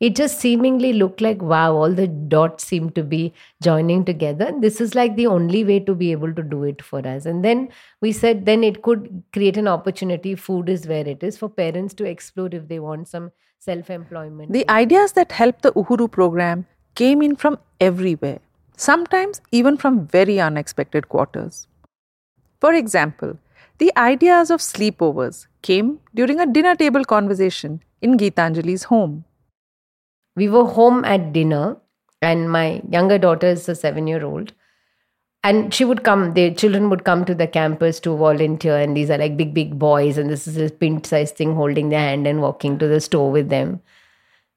it 0.00 0.16
just 0.16 0.40
seemingly 0.40 0.94
looked 0.94 1.20
like 1.20 1.42
wow, 1.42 1.74
all 1.74 1.92
the 1.92 2.08
dots 2.08 2.64
seem 2.64 2.90
to 2.90 3.02
be 3.02 3.34
joining 3.62 4.04
together. 4.04 4.50
This 4.58 4.80
is 4.80 4.94
like 4.94 5.14
the 5.14 5.26
only 5.26 5.62
way 5.62 5.78
to 5.80 5.94
be 5.94 6.10
able 6.10 6.32
to 6.34 6.42
do 6.42 6.64
it 6.64 6.80
for 6.82 7.06
us. 7.06 7.26
And 7.26 7.44
then 7.44 7.68
we 8.00 8.12
said, 8.12 8.46
then 8.46 8.64
it 8.64 8.82
could 8.82 9.22
create 9.34 9.58
an 9.58 9.68
opportunity. 9.68 10.34
Food 10.34 10.70
is 10.70 10.86
where 10.86 11.06
it 11.06 11.22
is 11.22 11.36
for 11.36 11.50
parents 11.50 11.92
to 11.94 12.04
explore 12.04 12.48
if 12.50 12.66
they 12.68 12.80
want 12.80 13.08
some 13.08 13.30
self 13.58 13.90
employment. 13.90 14.52
The 14.52 14.68
ideas 14.70 15.12
that 15.12 15.32
helped 15.32 15.62
the 15.62 15.72
Uhuru 15.72 16.10
program 16.10 16.66
came 16.94 17.20
in 17.20 17.36
from 17.36 17.58
everywhere, 17.78 18.38
sometimes 18.76 19.42
even 19.52 19.76
from 19.76 20.06
very 20.06 20.40
unexpected 20.40 21.10
quarters. 21.10 21.66
For 22.58 22.72
example, 22.72 23.38
the 23.78 23.92
ideas 23.98 24.50
of 24.50 24.60
sleepovers 24.60 25.46
came 25.62 26.00
during 26.14 26.40
a 26.40 26.46
dinner 26.46 26.74
table 26.74 27.04
conversation 27.04 27.82
in 28.00 28.16
Geetanjali's 28.16 28.84
home. 28.84 29.24
We 30.36 30.48
were 30.48 30.64
home 30.64 31.04
at 31.04 31.32
dinner, 31.32 31.76
and 32.22 32.50
my 32.50 32.82
younger 32.88 33.18
daughter 33.18 33.48
is 33.48 33.68
a 33.68 33.74
seven 33.74 34.06
year 34.06 34.24
old. 34.24 34.52
And 35.42 35.72
she 35.72 35.84
would 35.84 36.04
come, 36.04 36.34
the 36.34 36.52
children 36.54 36.90
would 36.90 37.04
come 37.04 37.24
to 37.24 37.34
the 37.34 37.46
campus 37.46 37.98
to 38.00 38.14
volunteer, 38.16 38.76
and 38.76 38.96
these 38.96 39.10
are 39.10 39.18
like 39.18 39.36
big, 39.36 39.54
big 39.54 39.78
boys, 39.78 40.18
and 40.18 40.28
this 40.28 40.46
is 40.46 40.56
a 40.58 40.70
pint 40.70 41.06
sized 41.06 41.36
thing 41.36 41.54
holding 41.54 41.88
their 41.88 42.00
hand 42.00 42.26
and 42.26 42.42
walking 42.42 42.78
to 42.78 42.86
the 42.86 43.00
store 43.00 43.30
with 43.30 43.48
them. 43.48 43.80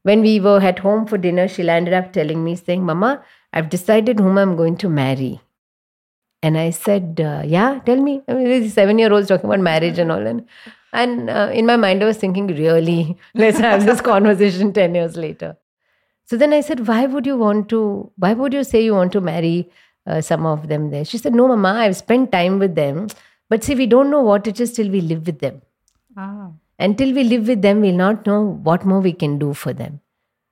When 0.04 0.22
we 0.22 0.42
were 0.42 0.60
at 0.60 0.80
home 0.80 1.06
for 1.06 1.18
dinner, 1.18 1.48
she 1.48 1.64
landed 1.64 1.94
up 1.94 2.12
telling 2.12 2.44
me, 2.44 2.56
saying, 2.58 2.84
Mama, 2.84 3.24
I've 3.54 3.70
decided 3.70 4.20
whom 4.20 4.38
I'm 4.38 4.58
going 4.58 4.76
to 4.78 4.90
marry. 4.90 5.40
And 6.42 6.58
I 6.58 6.72
said, 6.72 7.22
uh, 7.24 7.44
Yeah, 7.46 7.80
tell 7.86 8.02
me. 8.02 8.22
I 8.28 8.34
mean, 8.34 8.44
this 8.44 8.74
seven 8.74 9.00
year 9.00 9.14
olds 9.14 9.30
talking 9.30 9.46
about 9.46 9.62
marriage 9.62 9.98
and 9.98 10.12
all. 10.12 10.28
And, 10.28 10.46
and 10.94 11.30
uh, 11.30 11.50
in 11.52 11.66
my 11.66 11.76
mind, 11.76 12.04
I 12.04 12.06
was 12.06 12.18
thinking, 12.18 12.48
Really? 12.48 13.18
Let's 13.34 13.58
have 13.58 13.86
this 13.86 14.00
conversation 14.12 14.72
10 14.82 14.96
years 14.96 15.18
later. 15.18 15.58
So 16.26 16.38
then 16.38 16.54
I 16.54 16.62
said, 16.62 16.88
Why 16.88 17.06
would 17.08 17.26
you 17.26 17.38
want 17.38 17.68
to, 17.70 18.12
why 18.18 18.34
would 18.34 18.54
you 18.54 18.64
say 18.64 18.84
you 18.84 18.94
want 18.94 19.12
to 19.14 19.22
marry 19.22 19.70
uh, 20.06 20.22
some 20.22 20.46
of 20.46 20.68
them 20.68 20.92
there? 20.92 21.04
She 21.04 21.18
said, 21.18 21.34
No, 21.34 21.48
Mama, 21.48 21.80
I've 21.80 21.98
spent 21.98 22.32
time 22.32 22.60
with 22.60 22.76
them. 22.76 23.08
But 23.50 23.64
see, 23.64 23.76
we 23.76 23.88
don't 23.88 24.10
know 24.10 24.22
what 24.22 24.48
it 24.48 24.60
is 24.60 24.72
till 24.74 24.90
we 24.90 25.02
live 25.02 25.26
with 25.26 25.40
them. 25.40 25.62
Ah. 26.16 26.52
Until 26.80 27.14
we 27.14 27.24
live 27.24 27.48
with 27.48 27.62
them, 27.62 27.82
we'll 27.82 27.96
not 27.96 28.26
know 28.26 28.42
what 28.42 28.86
more 28.86 29.00
we 29.00 29.14
can 29.14 29.38
do 29.38 29.54
for 29.54 29.74
them. 29.74 30.00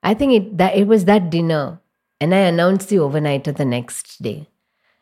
I 0.04 0.14
think 0.14 0.34
it, 0.34 0.58
that, 0.58 0.76
it 0.76 0.88
was 0.88 1.06
that 1.06 1.30
dinner. 1.30 1.80
And 2.20 2.36
I 2.36 2.40
announced 2.40 2.90
the 2.90 2.98
overnighter 2.98 3.56
the 3.56 3.66
next 3.66 4.22
day. 4.22 4.48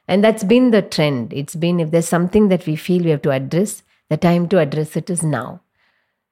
And 0.07 0.23
that's 0.23 0.43
been 0.43 0.71
the 0.71 0.81
trend. 0.81 1.33
It's 1.33 1.55
been 1.55 1.79
if 1.79 1.91
there's 1.91 2.07
something 2.07 2.47
that 2.49 2.65
we 2.65 2.75
feel 2.75 3.03
we 3.03 3.11
have 3.11 3.21
to 3.23 3.31
address, 3.31 3.83
the 4.09 4.17
time 4.17 4.47
to 4.49 4.59
address 4.59 4.95
it 4.95 5.09
is 5.09 5.23
now. 5.23 5.61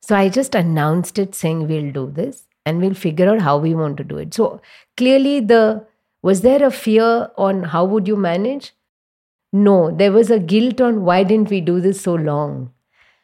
So 0.02 0.16
I 0.16 0.30
just 0.30 0.56
announced 0.56 1.20
it 1.20 1.36
saying 1.36 1.68
we'll 1.68 1.92
do 1.92 2.12
this 2.12 2.48
and 2.66 2.82
we'll 2.82 2.94
figure 2.94 3.30
out 3.30 3.42
how 3.42 3.58
we 3.58 3.74
want 3.74 3.98
to 3.98 4.04
do 4.04 4.18
it. 4.18 4.34
So 4.34 4.62
clearly 4.96 5.40
the 5.40 5.86
was 6.22 6.42
there 6.42 6.64
a 6.64 6.72
fear 6.72 7.30
on 7.38 7.64
how 7.64 7.86
would 7.86 8.08
you 8.08 8.16
manage? 8.16 8.74
No, 9.54 9.92
there 9.92 10.12
was 10.12 10.30
a 10.30 10.40
guilt 10.40 10.82
on 10.82 11.04
why 11.04 11.24
didn't 11.24 11.50
we 11.50 11.62
do 11.62 11.80
this 11.80 12.02
so 12.02 12.16
long? 12.16 12.74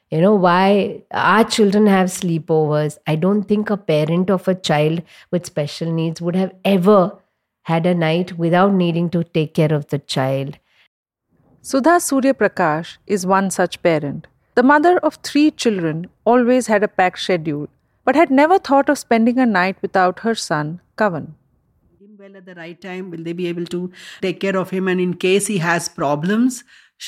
You 0.09 0.21
know, 0.21 0.35
why 0.35 1.01
our 1.11 1.43
children 1.43 1.87
have 1.87 2.07
sleepovers. 2.07 2.97
I 3.07 3.15
don't 3.15 3.43
think 3.43 3.69
a 3.69 3.77
parent 3.77 4.29
of 4.29 4.47
a 4.47 4.55
child 4.55 5.01
with 5.31 5.45
special 5.45 5.91
needs 5.91 6.21
would 6.21 6.35
have 6.35 6.53
ever 6.63 7.17
had 7.63 7.85
a 7.85 7.95
night 7.95 8.37
without 8.37 8.73
needing 8.73 9.09
to 9.09 9.23
take 9.23 9.53
care 9.53 9.73
of 9.73 9.87
the 9.87 9.99
child. 9.99 10.59
Sudha 11.61 11.99
Surya 11.99 12.33
Prakash 12.33 12.97
is 13.07 13.25
one 13.25 13.49
such 13.49 13.81
parent. 13.81 14.27
The 14.55 14.63
mother 14.63 14.97
of 14.99 15.15
three 15.23 15.49
children 15.49 16.09
always 16.25 16.67
had 16.67 16.83
a 16.83 16.87
packed 16.87 17.19
schedule, 17.19 17.69
but 18.05 18.15
had 18.15 18.29
never 18.29 18.59
thought 18.59 18.87
of 18.89 18.99
spending 18.99 19.39
a 19.39 19.45
night 19.45 19.77
without 19.81 20.19
her 20.19 20.35
son, 20.35 20.79
Kavan. 20.97 21.33
Well, 22.19 22.37
at 22.37 22.45
the 22.45 22.55
right 22.55 22.79
time, 22.79 23.09
will 23.11 23.23
they 23.23 23.33
be 23.33 23.47
able 23.47 23.65
to 23.65 23.91
take 24.21 24.39
care 24.39 24.55
of 24.55 24.69
him? 24.69 24.87
And 24.87 25.01
in 25.01 25.15
case 25.15 25.47
he 25.47 25.57
has 25.57 25.89
problems, 25.89 26.63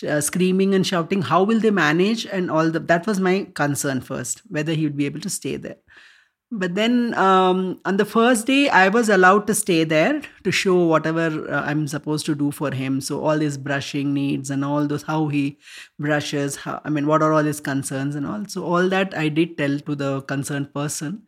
uh, 0.06 0.20
screaming 0.20 0.74
and 0.74 0.86
shouting, 0.86 1.22
how 1.22 1.44
will 1.44 1.60
they 1.60 1.72
manage? 1.72 2.26
And 2.26 2.52
all 2.52 2.70
the, 2.70 2.80
that 2.80 3.08
was 3.08 3.20
my 3.20 3.48
concern 3.54 4.02
first, 4.02 4.42
whether 4.50 4.74
he 4.74 4.84
would 4.84 4.98
be 4.98 5.06
able 5.06 5.22
to 5.22 5.30
stay 5.30 5.56
there. 5.56 5.78
But 6.52 6.76
then 6.76 7.14
um, 7.16 7.82
on 7.86 7.98
the 7.98 8.06
first 8.06 8.46
day, 8.46 8.70
I 8.70 8.90
was 8.90 9.10
allowed 9.10 9.48
to 9.48 9.56
stay 9.56 9.84
there 9.84 10.22
to 10.44 10.52
show 10.52 10.86
whatever 10.86 11.50
uh, 11.50 11.64
I'm 11.64 11.88
supposed 11.88 12.26
to 12.28 12.36
do 12.36 12.52
for 12.52 12.72
him. 12.72 13.02
So 13.02 13.26
all 13.26 13.40
his 13.40 13.58
brushing 13.58 14.14
needs 14.14 14.52
and 14.52 14.64
all 14.64 14.86
those, 14.88 15.04
how 15.04 15.28
he 15.28 15.58
brushes, 16.00 16.58
how, 16.58 16.82
I 16.86 16.90
mean, 16.90 17.08
what 17.08 17.24
are 17.24 17.34
all 17.34 17.44
his 17.44 17.60
concerns 17.60 18.16
and 18.16 18.28
all. 18.28 18.46
So 18.46 18.64
all 18.64 18.88
that 18.90 19.18
I 19.18 19.28
did 19.30 19.58
tell 19.58 19.80
to 19.80 19.96
the 19.96 20.22
concerned 20.22 20.74
person. 20.74 21.24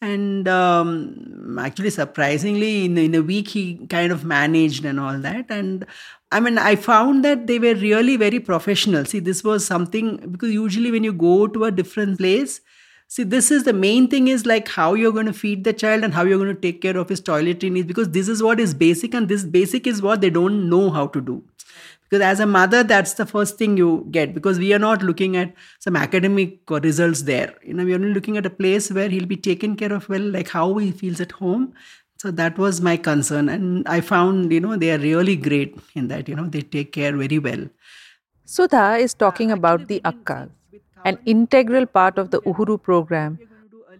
And 0.00 0.46
um, 0.48 1.58
actually, 1.58 1.90
surprisingly, 1.90 2.84
in, 2.84 2.96
in 2.96 3.14
a 3.14 3.22
week, 3.22 3.48
he 3.48 3.86
kind 3.86 4.12
of 4.12 4.24
managed 4.24 4.84
and 4.84 5.00
all 5.00 5.18
that. 5.18 5.46
And 5.48 5.86
I 6.30 6.40
mean, 6.40 6.58
I 6.58 6.76
found 6.76 7.24
that 7.24 7.46
they 7.46 7.58
were 7.58 7.74
really 7.74 8.16
very 8.16 8.38
professional. 8.38 9.04
See, 9.04 9.18
this 9.18 9.42
was 9.42 9.66
something 9.66 10.16
because 10.30 10.52
usually 10.52 10.90
when 10.90 11.04
you 11.04 11.12
go 11.12 11.46
to 11.46 11.64
a 11.64 11.70
different 11.70 12.18
place, 12.18 12.60
See, 13.14 13.22
this 13.22 13.52
is 13.52 13.62
the 13.62 13.72
main 13.72 14.08
thing 14.08 14.26
is 14.26 14.44
like 14.44 14.66
how 14.66 14.94
you're 14.94 15.12
going 15.12 15.26
to 15.26 15.32
feed 15.32 15.62
the 15.62 15.72
child 15.72 16.02
and 16.02 16.12
how 16.12 16.24
you're 16.24 16.38
going 16.38 16.52
to 16.52 16.60
take 16.60 16.80
care 16.82 16.96
of 16.96 17.08
his 17.08 17.20
toiletry 17.20 17.70
needs 17.70 17.86
because 17.86 18.10
this 18.10 18.26
is 18.26 18.42
what 18.42 18.58
is 18.58 18.74
basic 18.74 19.14
and 19.14 19.28
this 19.28 19.44
basic 19.44 19.86
is 19.86 20.02
what 20.02 20.20
they 20.20 20.30
don't 20.30 20.68
know 20.68 20.90
how 20.90 21.06
to 21.06 21.20
do. 21.20 21.40
Because 22.02 22.24
as 22.24 22.40
a 22.40 22.46
mother, 22.46 22.82
that's 22.82 23.14
the 23.14 23.24
first 23.24 23.56
thing 23.56 23.76
you 23.76 24.08
get 24.10 24.34
because 24.34 24.58
we 24.58 24.74
are 24.74 24.80
not 24.80 25.04
looking 25.04 25.36
at 25.36 25.54
some 25.78 25.94
academic 25.94 26.58
results 26.68 27.22
there. 27.22 27.54
You 27.62 27.74
know, 27.74 27.84
we're 27.84 27.94
only 27.94 28.12
looking 28.12 28.36
at 28.36 28.46
a 28.46 28.50
place 28.50 28.90
where 28.90 29.08
he'll 29.08 29.26
be 29.26 29.36
taken 29.36 29.76
care 29.76 29.92
of 29.92 30.08
well, 30.08 30.28
like 30.38 30.48
how 30.48 30.76
he 30.78 30.90
feels 30.90 31.20
at 31.20 31.30
home. 31.30 31.72
So 32.18 32.32
that 32.32 32.58
was 32.58 32.80
my 32.80 32.96
concern. 32.96 33.48
And 33.48 33.86
I 33.86 34.00
found, 34.00 34.52
you 34.52 34.58
know, 34.58 34.74
they 34.74 34.90
are 34.90 34.98
really 34.98 35.36
great 35.36 35.78
in 35.94 36.08
that, 36.08 36.28
you 36.28 36.34
know, 36.34 36.48
they 36.48 36.62
take 36.62 36.90
care 36.90 37.16
very 37.16 37.38
well. 37.38 37.64
Sudha 38.44 38.96
is 38.96 39.14
talking 39.14 39.52
uh, 39.52 39.54
about 39.54 39.86
the 39.86 40.00
Akkas 40.00 40.50
an 41.05 41.17
integral 41.25 41.85
part 41.87 42.17
of 42.17 42.31
the 42.31 42.41
Uhuru 42.43 42.81
program, 42.81 43.39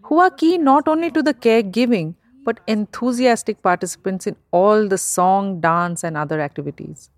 who 0.04 0.18
are 0.18 0.30
key 0.32 0.58
not 0.58 0.88
only 0.88 1.10
to 1.10 1.22
the 1.22 1.34
caregiving 1.46 2.08
but 2.46 2.60
enthusiastic 2.66 3.62
participants 3.62 4.26
in 4.26 4.36
all 4.50 4.88
the 4.88 4.98
song, 4.98 5.60
dance, 5.60 6.02
and 6.02 6.16
other 6.16 6.40
activities. 6.40 7.10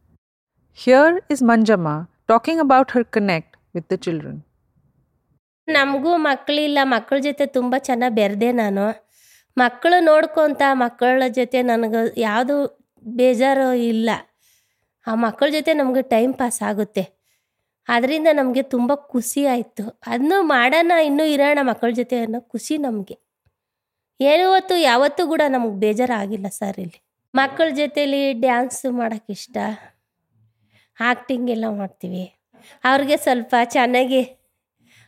Here 0.79 1.21
is 1.29 1.43
Manjama 1.43 1.97
talking 2.29 2.59
about 2.61 2.91
her 2.93 3.05
connect 3.07 3.57
with 3.75 3.87
the 3.89 3.99
children. 3.99 4.35
ನಮಗೂ 5.69 6.13
ಮಕ್ಕಳಿಲ್ಲ 6.27 6.79
ಮಕ್ಕಳ 6.93 7.17
ಜೊತೆ 7.27 7.45
ತುಂಬ 7.57 7.75
ಚೆನ್ನಾಗಿ 7.89 8.15
ಬೆರೆದೆ 8.15 8.49
ನಾನು 8.53 8.85
ಮಕ್ಕಳು 9.57 9.99
ನೋಡ್ಕೊತ 10.05 10.63
ಮಕ್ಕಳ 10.83 11.23
ಜೊತೆ 11.39 11.59
ನನಗೆ 11.63 12.01
ಯಾವುದು 12.21 12.57
ಬೇಜಾರು 13.05 13.69
ಇಲ್ಲ 13.91 14.11
ಆ 15.07 15.15
ಮಕ್ಕಳ 15.25 15.49
ಜೊತೆ 15.57 15.73
ನಮಗೆ 15.75 16.03
ಟೈಮ್ 16.15 16.33
ಪಾಸ್ 16.41 16.61
ಆಗುತ್ತೆ 16.71 17.05
ಅದರಿಂದ 17.88 18.28
ನಮಗೆ 18.34 18.62
ತುಂಬ 18.62 18.96
ಖುಷಿ 18.96 19.46
ಆಯಿತು. 19.46 20.00
ಅದನ್ನು 20.08 20.44
ಮಾಡೋಣ, 20.44 20.92
ಇನ್ನೂ 21.06 21.26
ಇರೋಣ 21.26 21.60
ಮಕ್ಕಳ 21.62 21.90
ಜೊತೆ 21.90 22.20
ಅನ್ನೋ 22.20 22.42
ಖುಷಿ 22.42 22.78
ನಮಗೆ. 22.78 23.20
ಏನವತ್ತು 24.20 24.76
ಯಾವತ್ತೂ 24.76 25.28
ಕೂಡ 25.28 25.42
ನಮಗೆ 25.48 25.80
ಬೇಜಾರಾಗಿಲ್ಲ 25.80 26.48
ಸರ್ 26.50 26.80
ಇಲ್ಲಿ. 26.80 27.00
ಮಕ್ಕಳ 27.36 27.68
ಜೊತೇಲಿ 27.70 28.34
ಡ್ಯಾನ್ಸ್ 28.34 28.86
ಮಾಡೋಕ್ಕೆ 28.86 29.34
ಇಷ್ಟ. 29.34 29.58
ಆ್ಯಕ್ಟಿಂಗ್ 31.00 31.50
ಎಲ್ಲ 31.50 31.66
ಮಾಡ್ತೀವಿ. 31.70 32.24
ಅವ್ರಿಗೆ 32.84 33.18
ಸ್ವಲ್ಪ 33.18 33.56
ಚೆನ್ನಾಗಿ, 33.64 34.22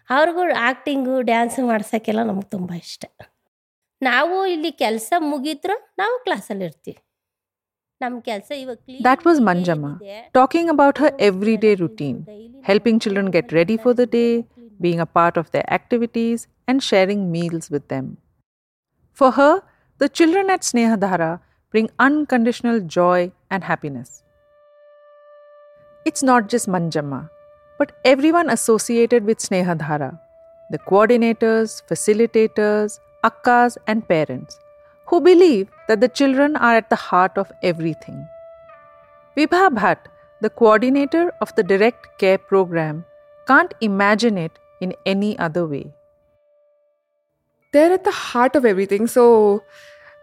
ಅವ್ರಿಗೂ 0.09 0.41
ಆ್ಯಕ್ಟಿಂಗು 0.55 1.21
ಡ್ಯಾನ್ಸ್ 1.21 1.59
ಮಾಡ್ಸೋಕ್ಕೆಲ್ಲ 1.59 2.23
ನಮ್ಗೆ 2.23 2.49
ತುಂಬ 2.49 2.71
ಇಷ್ಟ. 2.73 3.05
ನಾವು 4.01 4.45
ಇಲ್ಲಿ 4.45 4.71
ಕೆಲಸ 4.71 5.13
ಮುಗಿದ್ರು 5.19 5.95
ನಾವು 5.97 6.19
ಕ್ಲಾಸಲ್ಲಿ 6.23 6.65
ಇರ್ತೀವಿ 6.65 6.99
That 7.99 9.25
was 9.25 9.39
Manjama 9.41 9.99
talking 10.33 10.69
about 10.69 10.97
her 10.99 11.11
everyday 11.19 11.75
routine, 11.75 12.25
helping 12.61 12.99
children 12.99 13.29
get 13.29 13.51
ready 13.51 13.75
for 13.75 13.93
the 13.93 14.05
day, 14.05 14.45
being 14.79 15.01
a 15.01 15.05
part 15.05 15.35
of 15.35 15.51
their 15.51 15.65
activities, 15.73 16.47
and 16.67 16.81
sharing 16.81 17.29
meals 17.31 17.69
with 17.69 17.87
them. 17.89 18.17
For 19.11 19.31
her, 19.31 19.63
the 19.97 20.07
children 20.07 20.49
at 20.49 20.61
Snehadhara 20.61 21.41
bring 21.71 21.89
unconditional 21.99 22.79
joy 22.79 23.31
and 23.51 23.65
happiness. 23.65 24.23
It's 26.05 26.23
not 26.23 26.47
just 26.47 26.69
Manjama, 26.69 27.29
but 27.77 27.91
everyone 28.05 28.49
associated 28.49 29.25
with 29.25 29.39
Snehadhara 29.39 30.17
the 30.71 30.77
coordinators, 30.77 31.81
facilitators, 31.89 32.99
akkas, 33.23 33.77
and 33.87 34.07
parents 34.07 34.59
who 35.09 35.19
believe 35.19 35.69
that 35.87 36.01
the 36.01 36.07
children 36.07 36.55
are 36.55 36.75
at 36.75 36.89
the 36.89 36.95
heart 36.95 37.37
of 37.37 37.51
everything. 37.63 38.27
Vibha 39.35 39.69
Bhatt, 39.69 39.97
the 40.41 40.49
coordinator 40.49 41.33
of 41.41 41.53
the 41.55 41.63
Direct 41.63 42.07
Care 42.19 42.37
program, 42.37 43.05
can't 43.47 43.73
imagine 43.81 44.37
it 44.37 44.51
in 44.81 44.93
any 45.05 45.37
other 45.39 45.65
way. 45.65 45.91
They're 47.73 47.93
at 47.93 48.03
the 48.03 48.11
heart 48.11 48.55
of 48.55 48.65
everything. 48.65 49.07
So, 49.07 49.63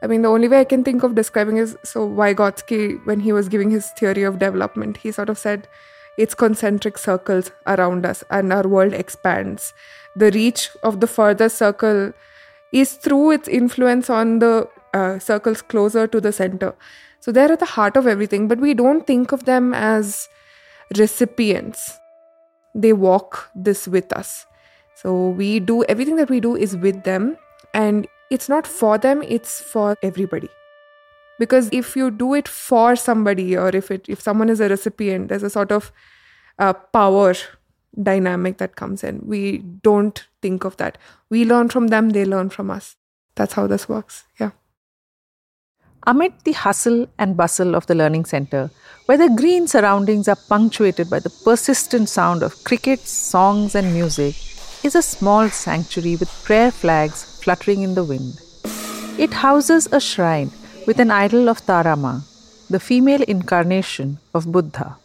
I 0.03 0.07
mean, 0.07 0.23
the 0.23 0.29
only 0.29 0.49
way 0.49 0.61
I 0.61 0.65
can 0.65 0.85
think 0.85 1.03
of 1.03 1.15
describing 1.17 1.57
is 1.57 1.77
so 1.83 2.09
Vygotsky, 2.09 3.05
when 3.07 3.21
he 3.21 3.33
was 3.33 3.49
giving 3.49 3.71
his 3.71 3.91
theory 3.99 4.23
of 4.23 4.39
development, 4.39 4.99
he 4.99 5.11
sort 5.11 5.29
of 5.29 5.39
said 5.39 5.69
it's 6.17 6.35
concentric 6.35 6.97
circles 6.97 7.51
around 7.67 8.07
us 8.07 8.23
and 8.31 8.53
our 8.53 8.67
world 8.67 8.93
expands. 8.93 9.75
The 10.15 10.31
reach 10.31 10.71
of 10.83 11.01
the 11.01 11.07
further 11.07 11.49
circle 11.49 12.13
is 12.73 12.95
through 12.95 13.33
its 13.33 13.49
influence 13.49 14.11
on 14.11 14.39
the 14.39 14.69
uh, 14.97 15.19
circles 15.19 15.63
closer 15.63 16.07
to 16.17 16.21
the 16.21 16.33
center. 16.33 16.75
So 17.21 17.33
they're 17.33 17.53
at 17.53 17.61
the 17.61 17.73
heart 17.77 17.97
of 17.97 18.07
everything, 18.07 18.49
but 18.49 18.61
we 18.67 18.75
don't 18.75 19.07
think 19.07 19.33
of 19.33 19.45
them 19.45 19.73
as 19.75 20.29
recipients. 20.99 21.99
They 22.75 22.93
walk 22.93 23.51
this 23.55 23.89
with 23.89 24.13
us. 24.13 24.47
So 25.03 25.31
we 25.41 25.61
do 25.61 25.83
everything 25.85 26.17
that 26.17 26.31
we 26.31 26.41
do 26.41 26.57
is 26.57 26.77
with 26.77 27.03
them, 27.05 27.37
and 27.75 28.07
it's 28.31 28.49
not 28.49 28.67
for 28.67 28.99
them, 28.99 29.23
it's 29.23 29.61
for 29.61 29.97
everybody. 30.03 30.49
Because 31.39 31.69
if 31.71 31.97
you 31.97 32.11
do 32.11 32.33
it 32.35 32.49
for 32.49 32.97
somebody, 32.97 33.57
or 33.57 33.69
if 33.81 33.91
it 33.91 34.09
if 34.09 34.23
someone 34.23 34.49
is 34.49 34.61
a 34.61 34.69
recipient, 34.69 35.29
there's 35.29 35.43
a 35.43 35.51
sort 35.51 35.73
of 35.79 35.93
uh, 36.59 36.73
power 36.73 37.35
dynamic 38.03 38.57
that 38.59 38.77
comes 38.77 39.05
in. 39.05 39.21
We 39.25 39.59
don't 39.89 40.23
think 40.41 40.65
of 40.65 40.79
that. 40.79 40.99
We 41.31 41.45
learn 41.45 41.69
from 41.69 41.89
them, 41.89 42.11
they 42.11 42.25
learn 42.25 42.49
from 42.51 42.71
us. 42.71 42.97
That's 43.35 43.55
how 43.61 43.67
this 43.67 43.89
works. 43.89 44.25
Yeah. 44.41 44.51
Amid 46.09 46.35
the 46.45 46.53
hustle 46.53 47.09
and 47.19 47.37
bustle 47.37 47.75
of 47.75 47.87
the 47.87 47.95
learning 47.97 48.27
center, 48.27 48.71
where 49.07 49.19
the 49.19 49.29
green 49.29 49.67
surroundings 49.67 50.29
are 50.29 50.39
punctuated 50.49 51.11
by 51.11 51.19
the 51.19 51.31
persistent 51.45 52.09
sound 52.09 52.45
of 52.45 52.63
crickets, 52.63 53.11
songs, 53.11 53.75
and 53.75 53.93
music, 53.93 54.37
is 54.85 54.95
a 54.95 55.03
small 55.03 55.49
sanctuary 55.49 56.15
with 56.15 56.31
prayer 56.45 56.71
flags 56.71 57.43
fluttering 57.43 57.83
in 57.83 57.97
the 57.97 58.05
wind. 58.05 58.41
It 59.19 59.33
houses 59.33 59.89
a 59.91 59.99
shrine 59.99 60.53
with 60.87 61.01
an 61.01 61.11
idol 61.11 61.49
of 61.49 61.67
Tarama, 61.67 62.23
the 62.71 62.79
female 62.79 63.23
incarnation 63.23 64.19
of 64.33 64.53
Buddha. 64.53 64.99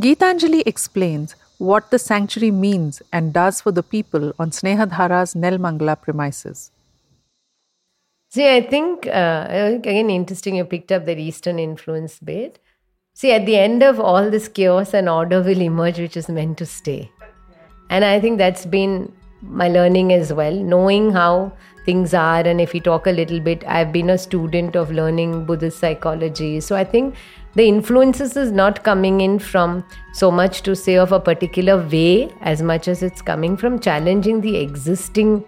Geetanjali 0.00 0.64
explains 0.66 1.36
what 1.58 1.92
the 1.92 2.00
sanctuary 2.00 2.50
means 2.50 3.02
and 3.12 3.32
does 3.32 3.60
for 3.60 3.70
the 3.70 3.84
people 3.84 4.32
on 4.36 4.50
Snehadhara's 4.50 5.34
Nelamangala 5.34 6.00
premises. 6.02 6.72
See, 8.34 8.48
I 8.48 8.62
think, 8.62 9.06
uh, 9.06 9.46
again, 9.48 10.10
interesting 10.10 10.56
you 10.56 10.64
picked 10.64 10.90
up 10.90 11.04
that 11.04 11.20
Eastern 11.20 11.60
influence 11.60 12.18
bit. 12.18 12.58
See, 13.12 13.30
at 13.30 13.46
the 13.46 13.56
end 13.56 13.84
of 13.84 14.00
all 14.00 14.28
this 14.28 14.48
chaos, 14.48 14.92
an 14.92 15.06
order 15.06 15.40
will 15.40 15.60
emerge 15.60 16.00
which 16.00 16.16
is 16.16 16.28
meant 16.28 16.58
to 16.58 16.66
stay. 16.66 17.12
And 17.90 18.04
I 18.04 18.18
think 18.18 18.38
that's 18.38 18.66
been 18.66 19.12
my 19.40 19.68
learning 19.68 20.12
as 20.12 20.32
well, 20.32 20.52
knowing 20.52 21.12
how 21.12 21.52
things 21.86 22.12
are. 22.12 22.40
And 22.40 22.60
if 22.60 22.72
we 22.72 22.80
talk 22.80 23.06
a 23.06 23.12
little 23.12 23.38
bit, 23.38 23.62
I've 23.68 23.92
been 23.92 24.10
a 24.10 24.18
student 24.18 24.74
of 24.74 24.90
learning 24.90 25.44
Buddhist 25.44 25.78
psychology. 25.78 26.58
So 26.58 26.74
I 26.74 26.82
think 26.82 27.14
the 27.54 27.68
influences 27.68 28.36
is 28.36 28.50
not 28.50 28.82
coming 28.82 29.20
in 29.20 29.38
from 29.38 29.84
so 30.12 30.32
much 30.32 30.62
to 30.62 30.74
say 30.74 30.96
of 30.96 31.12
a 31.12 31.20
particular 31.20 31.78
way 31.86 32.32
as 32.40 32.62
much 32.62 32.88
as 32.88 33.00
it's 33.04 33.22
coming 33.22 33.56
from 33.56 33.78
challenging 33.78 34.40
the 34.40 34.56
existing 34.56 35.44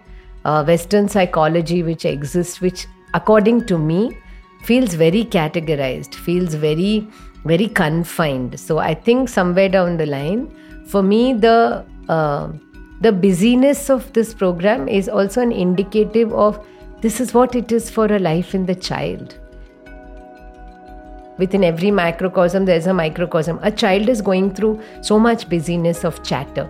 uh, 0.47 0.63
Western 0.63 1.09
psychology 1.09 1.83
which 1.83 2.05
exists, 2.05 2.61
which 2.61 2.87
according 3.13 3.65
to 3.65 3.77
me 3.77 4.17
feels 4.63 4.93
very 4.93 5.23
categorized, 5.25 6.15
feels 6.15 6.53
very, 6.53 7.07
very 7.45 7.67
confined. 7.67 8.59
So 8.59 8.77
I 8.77 8.93
think 8.93 9.29
somewhere 9.29 9.69
down 9.69 9.97
the 9.97 10.05
line, 10.05 10.49
for 10.87 11.03
me, 11.03 11.33
the 11.33 11.85
uh, 12.07 12.51
the 13.01 13.11
busyness 13.11 13.89
of 13.89 14.11
this 14.13 14.33
program 14.33 14.87
is 14.87 15.07
also 15.07 15.41
an 15.41 15.51
indicative 15.51 16.33
of 16.33 16.65
this 17.01 17.19
is 17.19 17.33
what 17.33 17.53
it 17.55 17.71
is 17.71 17.91
for 17.91 18.05
a 18.05 18.17
life 18.17 18.55
in 18.55 18.65
the 18.65 18.73
child. 18.73 19.37
Within 21.37 21.63
every 21.63 21.91
macrocosm, 21.91 22.65
there's 22.65 22.87
a 22.87 22.93
microcosm. 22.93 23.59
A 23.61 23.69
child 23.69 24.09
is 24.09 24.21
going 24.21 24.55
through 24.55 24.81
so 25.01 25.19
much 25.19 25.47
busyness 25.47 26.03
of 26.03 26.23
chatter 26.23 26.67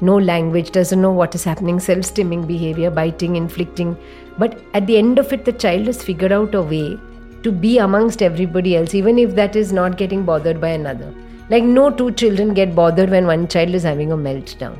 no 0.00 0.16
language, 0.16 0.70
doesn't 0.70 1.00
know 1.00 1.12
what 1.12 1.34
is 1.34 1.44
happening, 1.44 1.80
self 1.80 2.00
stimming 2.00 2.46
behavior, 2.46 2.90
biting, 2.90 3.36
inflicting. 3.36 3.96
But 4.38 4.60
at 4.74 4.86
the 4.86 4.96
end 4.96 5.18
of 5.18 5.32
it, 5.32 5.44
the 5.44 5.52
child 5.52 5.86
has 5.86 6.02
figured 6.02 6.32
out 6.32 6.54
a 6.54 6.62
way 6.62 6.98
to 7.42 7.52
be 7.52 7.78
amongst 7.78 8.22
everybody 8.22 8.76
else, 8.76 8.94
even 8.94 9.18
if 9.18 9.34
that 9.34 9.56
is 9.56 9.72
not 9.72 9.96
getting 9.96 10.24
bothered 10.24 10.60
by 10.60 10.68
another. 10.68 11.12
Like 11.50 11.64
no 11.64 11.90
two 11.90 12.12
children 12.12 12.54
get 12.54 12.74
bothered 12.74 13.10
when 13.10 13.26
one 13.26 13.48
child 13.48 13.70
is 13.70 13.82
having 13.82 14.12
a 14.12 14.16
meltdown. 14.16 14.78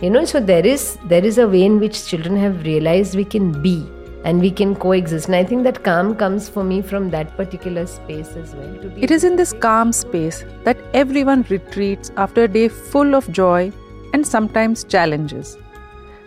You 0.00 0.10
know, 0.10 0.24
so 0.24 0.40
there 0.40 0.66
is 0.66 0.98
there 1.04 1.24
is 1.24 1.38
a 1.38 1.48
way 1.48 1.62
in 1.62 1.78
which 1.78 2.06
children 2.06 2.36
have 2.36 2.64
realized 2.64 3.14
we 3.14 3.24
can 3.24 3.62
be 3.62 3.86
and 4.24 4.40
we 4.40 4.50
can 4.50 4.74
coexist. 4.74 5.26
And 5.26 5.36
I 5.36 5.44
think 5.44 5.64
that 5.64 5.84
calm 5.84 6.14
comes 6.16 6.48
for 6.48 6.64
me 6.64 6.82
from 6.82 7.10
that 7.10 7.36
particular 7.36 7.86
space 7.86 8.28
as 8.30 8.54
well. 8.54 8.92
It 8.96 9.10
is 9.10 9.24
in 9.24 9.36
this 9.36 9.52
calm 9.52 9.92
space 9.92 10.44
that 10.64 10.76
everyone 10.92 11.44
retreats 11.48 12.10
after 12.16 12.44
a 12.44 12.48
day 12.48 12.68
full 12.68 13.14
of 13.14 13.30
joy 13.30 13.72
and 14.12 14.26
sometimes 14.26 14.84
challenges. 14.84 15.56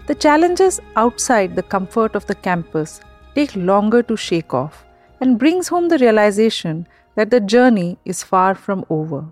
The 0.07 0.15
challenges 0.15 0.79
outside 0.95 1.55
the 1.55 1.63
comfort 1.63 2.15
of 2.15 2.25
the 2.27 2.35
campus 2.35 3.01
take 3.33 3.55
longer 3.55 4.03
to 4.03 4.15
shake 4.15 4.53
off 4.53 4.85
and 5.19 5.39
brings 5.39 5.67
home 5.67 5.89
the 5.89 5.97
realization 5.97 6.87
that 7.15 7.31
the 7.31 7.39
journey 7.39 7.97
is 8.05 8.23
far 8.23 8.53
from 8.53 8.85
over. 8.89 9.25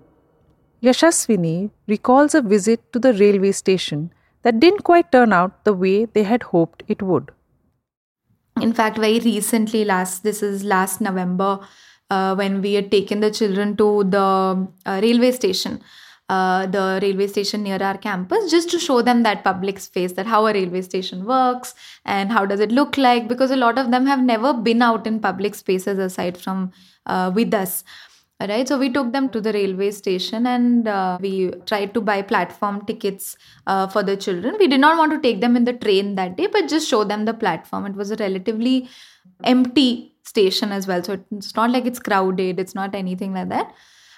Yashaswini 0.82 1.72
recalls 1.88 2.36
a 2.36 2.42
visit 2.42 2.92
to 2.92 3.00
the 3.00 3.13
railway 3.13 3.52
station 3.52 4.12
that 4.42 4.60
didn't 4.60 4.84
quite 4.84 5.12
turn 5.12 5.32
out 5.32 5.63
the 5.63 5.74
way 5.74 6.06
they 6.06 6.24
had 6.24 6.44
hoped 6.44 6.84
it 6.88 7.02
would. 7.02 7.32
In 8.62 8.74
fact, 8.74 8.98
very 8.98 9.20
recently, 9.20 9.86
last 9.86 10.24
this 10.24 10.44
is 10.44 10.63
last 10.63 11.02
November, 11.02 11.60
uh, 12.10 12.36
when 12.36 12.62
we 12.62 12.74
had 12.74 12.92
taken 12.92 13.20
the 13.20 13.32
children 13.32 13.76
to 13.78 14.04
the 14.04 14.68
uh, 14.86 15.00
railway 15.02 15.32
station, 15.32 15.82
uh, 16.30 16.66
the 16.68 17.00
railway 17.02 17.28
station 17.28 17.64
near 17.64 17.82
our 17.82 17.98
campus, 17.98 18.50
just 18.50 18.70
to 18.70 18.80
show 18.80 19.02
them 19.02 19.24
that 19.24 19.44
public 19.44 19.80
space, 19.80 20.14
that 20.14 20.26
how 20.26 20.46
a 20.48 20.54
railway 20.54 20.82
station 20.82 21.26
works 21.26 21.76
and 22.06 22.32
how 22.32 22.46
does 22.46 22.60
it 22.60 22.72
look 22.72 22.98
like, 22.98 23.28
because 23.28 23.52
a 23.52 23.56
lot 23.56 23.78
of 23.78 23.92
them 23.92 24.06
have 24.06 24.24
never 24.24 24.54
been 24.54 24.82
out 24.82 25.06
in 25.06 25.20
public 25.20 25.56
spaces 25.56 26.00
aside 26.00 26.38
from 26.38 26.72
uh, 27.06 27.32
with 27.34 27.54
us. 27.54 27.84
Right? 28.40 28.68
So 28.68 28.78
we 28.78 28.90
took 28.90 29.14
them 29.14 29.30
to 29.30 29.40
the 29.40 29.54
railway 29.54 29.92
station 29.92 30.48
and 30.48 30.86
uh, 30.86 31.18
we 31.22 31.52
tried 31.66 31.94
to 31.94 32.02
buy 32.02 32.22
platform 32.22 32.86
tickets 32.86 33.38
uh, 33.68 33.88
for 33.88 34.04
the 34.04 34.18
children. 34.18 34.56
We 34.60 34.68
did 34.68 34.82
not 34.82 34.98
want 34.98 35.14
to 35.14 35.22
take 35.22 35.40
them 35.40 35.56
in 35.56 35.64
the 35.64 35.72
train 35.72 36.16
that 36.16 36.36
day 36.36 36.48
but 36.48 36.68
just 36.68 36.90
show 36.90 37.06
them 37.06 37.24
the 37.24 37.34
platform. 37.34 37.86
It 37.86 37.96
was 37.96 38.12
a 38.12 38.18
relatively 38.18 38.90
empty 39.46 40.16
station 40.24 40.74
as 40.74 40.88
well. 40.88 41.02
So 41.04 41.24
it's 41.32 41.56
not 41.56 41.72
like 41.72 41.86
it's 41.86 42.00
crowded. 42.00 42.60
It's 42.60 42.76
not 42.76 42.96
anything 42.96 43.34
like 43.34 43.48
that 43.48 43.74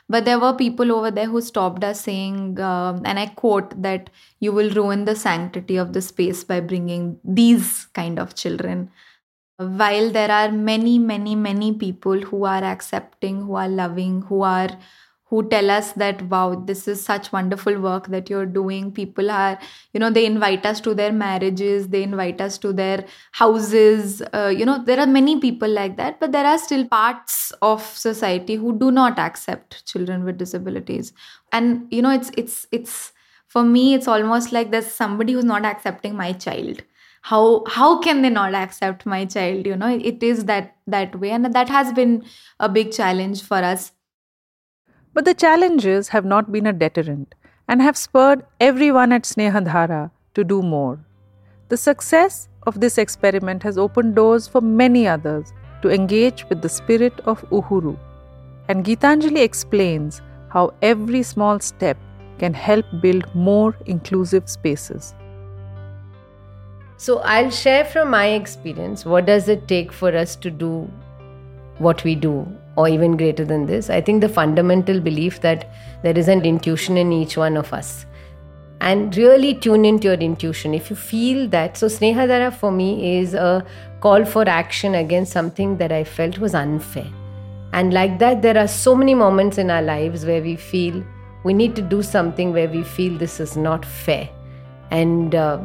but 0.08 0.26
there 0.26 0.40
were 0.40 0.54
people 0.54 0.92
over 0.92 1.10
there 1.12 1.26
who 1.26 1.42
stopped 1.42 1.84
us 1.84 2.02
saying 2.02 2.60
um, 2.60 3.02
and 3.06 3.20
i 3.20 3.26
quote 3.26 3.82
that 3.82 4.10
you 4.40 4.52
will 4.52 4.70
ruin 4.72 5.06
the 5.06 5.16
sanctity 5.16 5.78
of 5.78 5.94
the 5.94 6.02
space 6.02 6.44
by 6.44 6.60
bringing 6.60 7.18
these 7.24 7.86
kind 7.94 8.20
of 8.20 8.36
children. 8.36 8.92
While 9.58 10.12
there 10.12 10.32
are 10.32 10.52
many 10.52 11.00
many 11.00 11.34
many 11.34 11.74
people 11.74 12.20
who 12.20 12.44
are 12.46 12.64
accepting 12.64 13.44
who 13.46 13.56
are 13.56 13.70
loving 13.70 14.22
who 14.24 14.42
are 14.42 14.70
who 15.30 15.48
tell 15.50 15.72
us 15.72 15.92
that 15.94 16.22
wow 16.30 16.54
this 16.68 16.88
is 16.88 17.02
such 17.04 17.32
wonderful 17.32 17.80
work 17.80 18.08
that 18.08 18.30
you're 18.30 18.46
doing. 18.46 18.92
People 18.92 19.32
are 19.32 19.58
you 19.94 20.00
know 20.00 20.10
they 20.10 20.26
invite 20.26 20.66
us 20.66 20.80
to 20.82 20.94
their 20.94 21.12
marriages 21.12 21.88
they 21.88 22.04
invite 22.04 22.42
us 22.42 22.58
to 22.60 22.74
their 22.74 23.06
houses 23.32 24.22
uh, 24.34 24.54
you 24.56 24.66
know 24.66 24.84
there 24.86 25.00
are 25.00 25.08
many 25.08 25.40
people 25.40 25.70
like 25.70 25.98
that 25.98 26.20
but 26.20 26.32
there 26.32 26.46
are 26.46 26.58
still 26.58 26.86
parts 26.88 27.52
of 27.62 27.82
society 27.82 28.56
who 28.56 28.78
do 28.78 28.92
not 28.92 29.18
accept 29.20 29.86
children 29.86 30.24
with 30.24 30.38
disabilities. 30.38 31.14
And 31.52 31.88
you 31.92 32.02
know 32.02 32.12
it's 32.12 32.32
it's 32.38 32.68
it's 32.72 33.12
for 33.48 33.64
me 33.64 33.94
it's 33.94 34.08
almost 34.08 34.52
like 34.52 34.72
there's 34.72 34.92
somebody 34.92 35.34
who's 35.34 35.46
not 35.46 35.66
accepting 35.66 36.16
my 36.16 36.34
child. 36.34 36.84
How 37.24 37.64
how 37.68 38.00
can 38.00 38.22
they 38.22 38.30
not 38.30 38.54
accept 38.54 39.06
my 39.06 39.26
child 39.26 39.66
you 39.66 39.76
know? 39.76 39.90
It 39.98 40.22
is 40.22 40.46
that 40.46 40.76
that 40.88 41.20
way 41.20 41.32
and 41.32 41.54
that 41.54 41.70
has 41.70 41.92
been 41.94 42.24
a 42.60 42.70
big 42.70 42.92
challenge 42.92 43.42
for 43.42 43.58
us 43.58 43.92
but 45.16 45.24
the 45.24 45.34
challenges 45.34 46.10
have 46.10 46.26
not 46.26 46.52
been 46.52 46.68
a 46.68 46.74
deterrent 46.74 47.34
and 47.70 47.82
have 47.82 47.96
spurred 47.98 48.46
everyone 48.60 49.14
at 49.14 49.24
Snehadhara 49.24 50.12
to 50.34 50.44
do 50.44 50.62
more. 50.62 51.00
The 51.70 51.78
success 51.78 52.50
of 52.68 52.82
this 52.82 52.98
experiment 52.98 53.64
has 53.64 53.78
opened 53.78 54.16
doors 54.16 54.46
for 54.46 54.60
many 54.60 55.08
others 55.08 55.54
to 55.82 55.90
engage 55.90 56.44
with 56.50 56.62
the 56.62 56.68
spirit 56.68 57.14
of 57.22 57.50
Uhuru. 57.50 57.98
And 58.68 58.84
Geetanjali 58.84 59.42
explains 59.42 60.22
how 60.50 60.74
every 60.82 61.24
small 61.24 61.62
step 61.62 61.98
can 62.38 62.54
help 62.54 62.86
build 63.02 63.34
more 63.34 63.74
inclusive 63.86 64.50
spaces. 64.50 65.16
So 66.98 67.20
I'll 67.20 67.52
share 67.52 67.86
from 67.86 68.10
my 68.10 68.28
experience 68.28 69.06
what 69.06 69.26
does 69.26 69.48
it 69.48 69.68
take 69.70 69.94
for 69.94 70.16
us 70.16 70.36
to 70.38 70.52
do 70.52 70.92
what 71.78 72.04
we 72.04 72.16
do 72.16 72.46
or 72.78 72.88
even 72.88 73.18
greater 73.18 73.46
than 73.46 73.66
this. 73.66 73.90
I 73.90 74.02
think 74.02 74.22
the 74.22 74.30
fundamental 74.30 75.00
belief 75.00 75.42
that 75.42 75.70
there 76.04 76.18
is 76.18 76.28
an 76.28 76.44
intuition 76.44 76.98
in 76.98 77.12
each 77.12 77.38
one 77.38 77.58
of 77.58 77.74
us. 77.74 78.06
And 78.82 79.16
really 79.16 79.56
tune 79.56 79.86
into 79.86 80.10
your 80.10 80.18
intuition. 80.18 80.74
If 80.74 80.90
you 80.90 80.96
feel 80.96 81.48
that, 81.50 81.78
so 81.78 81.88
Snehadhara 81.88 82.54
for 82.54 82.72
me 82.72 83.18
is 83.18 83.34
a 83.34 83.66
call 84.02 84.26
for 84.26 84.48
action 84.48 84.96
against 84.96 85.32
something 85.32 85.78
that 85.78 85.92
I 85.92 86.04
felt 86.04 86.38
was 86.38 86.54
unfair. 86.54 87.08
And 87.72 87.94
like 87.94 88.20
that, 88.20 88.42
there 88.42 88.58
are 88.58 88.68
so 88.68 88.96
many 88.96 89.16
moments 89.16 89.58
in 89.58 89.70
our 89.70 89.82
lives 89.82 90.26
where 90.26 90.42
we 90.42 90.56
feel 90.56 91.04
we 91.44 91.54
need 91.54 91.76
to 91.76 91.82
do 91.82 92.02
something 92.02 92.52
where 92.54 92.68
we 92.68 92.84
feel 92.84 93.18
this 93.18 93.40
is 93.40 93.56
not 93.56 93.86
fair. 93.86 94.30
And 94.92 95.36
uh, 95.36 95.60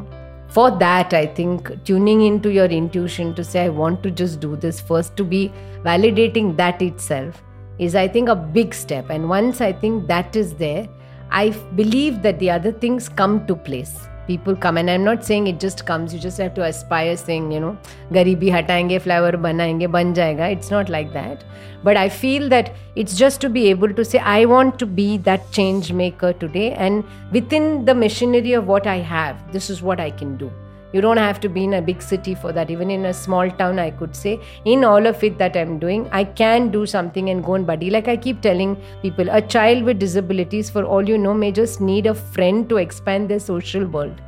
for 0.50 0.70
that, 0.78 1.14
I 1.14 1.26
think 1.26 1.84
tuning 1.84 2.22
into 2.22 2.50
your 2.50 2.66
intuition 2.66 3.34
to 3.34 3.44
say, 3.44 3.66
I 3.66 3.68
want 3.68 4.02
to 4.02 4.10
just 4.10 4.40
do 4.40 4.56
this 4.56 4.80
first, 4.80 5.16
to 5.16 5.24
be 5.24 5.52
validating 5.84 6.56
that 6.56 6.82
itself 6.82 7.42
is, 7.78 7.94
I 7.94 8.08
think, 8.08 8.28
a 8.28 8.34
big 8.34 8.74
step. 8.74 9.10
And 9.10 9.28
once 9.28 9.60
I 9.60 9.72
think 9.72 10.06
that 10.08 10.34
is 10.34 10.54
there, 10.54 10.88
I 11.30 11.50
believe 11.76 12.22
that 12.22 12.38
the 12.40 12.50
other 12.50 12.72
things 12.72 13.08
come 13.08 13.46
to 13.46 13.54
place. 13.54 14.09
People 14.30 14.54
come, 14.64 14.76
and 14.80 14.90
I'm 14.90 15.02
not 15.02 15.24
saying 15.24 15.46
it 15.48 15.58
just 15.58 15.86
comes, 15.86 16.14
you 16.14 16.20
just 16.20 16.38
have 16.38 16.54
to 16.54 16.62
aspire 16.62 17.16
saying, 17.16 17.50
you 17.50 17.60
know, 17.64 17.76
garibi 18.12 18.50
hatayenge, 18.56 19.00
flower 19.06 19.32
banayenge, 19.32 19.90
ban 19.90 20.14
jayega. 20.14 20.52
It's 20.56 20.70
not 20.70 20.88
like 20.88 21.12
that. 21.14 21.42
But 21.82 21.96
I 21.96 22.08
feel 22.08 22.48
that 22.50 22.72
it's 22.94 23.16
just 23.16 23.40
to 23.40 23.48
be 23.48 23.68
able 23.70 23.92
to 24.00 24.04
say, 24.04 24.18
I 24.18 24.44
want 24.44 24.78
to 24.78 24.86
be 24.86 25.16
that 25.28 25.50
change 25.50 25.92
maker 25.92 26.32
today. 26.32 26.72
And 26.72 27.04
within 27.32 27.86
the 27.86 27.94
machinery 27.94 28.52
of 28.52 28.66
what 28.66 28.86
I 28.86 28.98
have, 28.98 29.52
this 29.52 29.70
is 29.70 29.82
what 29.82 29.98
I 29.98 30.10
can 30.10 30.36
do. 30.36 30.52
You 30.92 31.00
don't 31.00 31.18
have 31.18 31.38
to 31.40 31.48
be 31.48 31.64
in 31.64 31.74
a 31.74 31.82
big 31.82 32.02
city 32.02 32.34
for 32.34 32.52
that. 32.52 32.70
Even 32.70 32.90
in 32.90 33.04
a 33.06 33.14
small 33.14 33.48
town, 33.48 33.78
I 33.78 33.90
could 33.90 34.16
say, 34.16 34.40
in 34.64 34.82
all 34.84 35.06
of 35.06 35.22
it 35.22 35.38
that 35.38 35.56
I'm 35.56 35.78
doing, 35.78 36.08
I 36.10 36.24
can 36.24 36.70
do 36.70 36.84
something 36.84 37.30
and 37.30 37.44
go 37.44 37.54
and 37.54 37.66
buddy. 37.66 37.90
Like 37.90 38.08
I 38.08 38.16
keep 38.16 38.40
telling 38.40 38.76
people, 39.02 39.28
a 39.30 39.40
child 39.40 39.84
with 39.84 40.00
disabilities, 40.00 40.68
for 40.68 40.84
all 40.84 41.08
you 41.08 41.16
know, 41.16 41.32
may 41.32 41.52
just 41.52 41.80
need 41.80 42.06
a 42.06 42.14
friend 42.14 42.68
to 42.68 42.78
expand 42.78 43.28
their 43.28 43.38
social 43.38 43.86
world. 43.86 44.20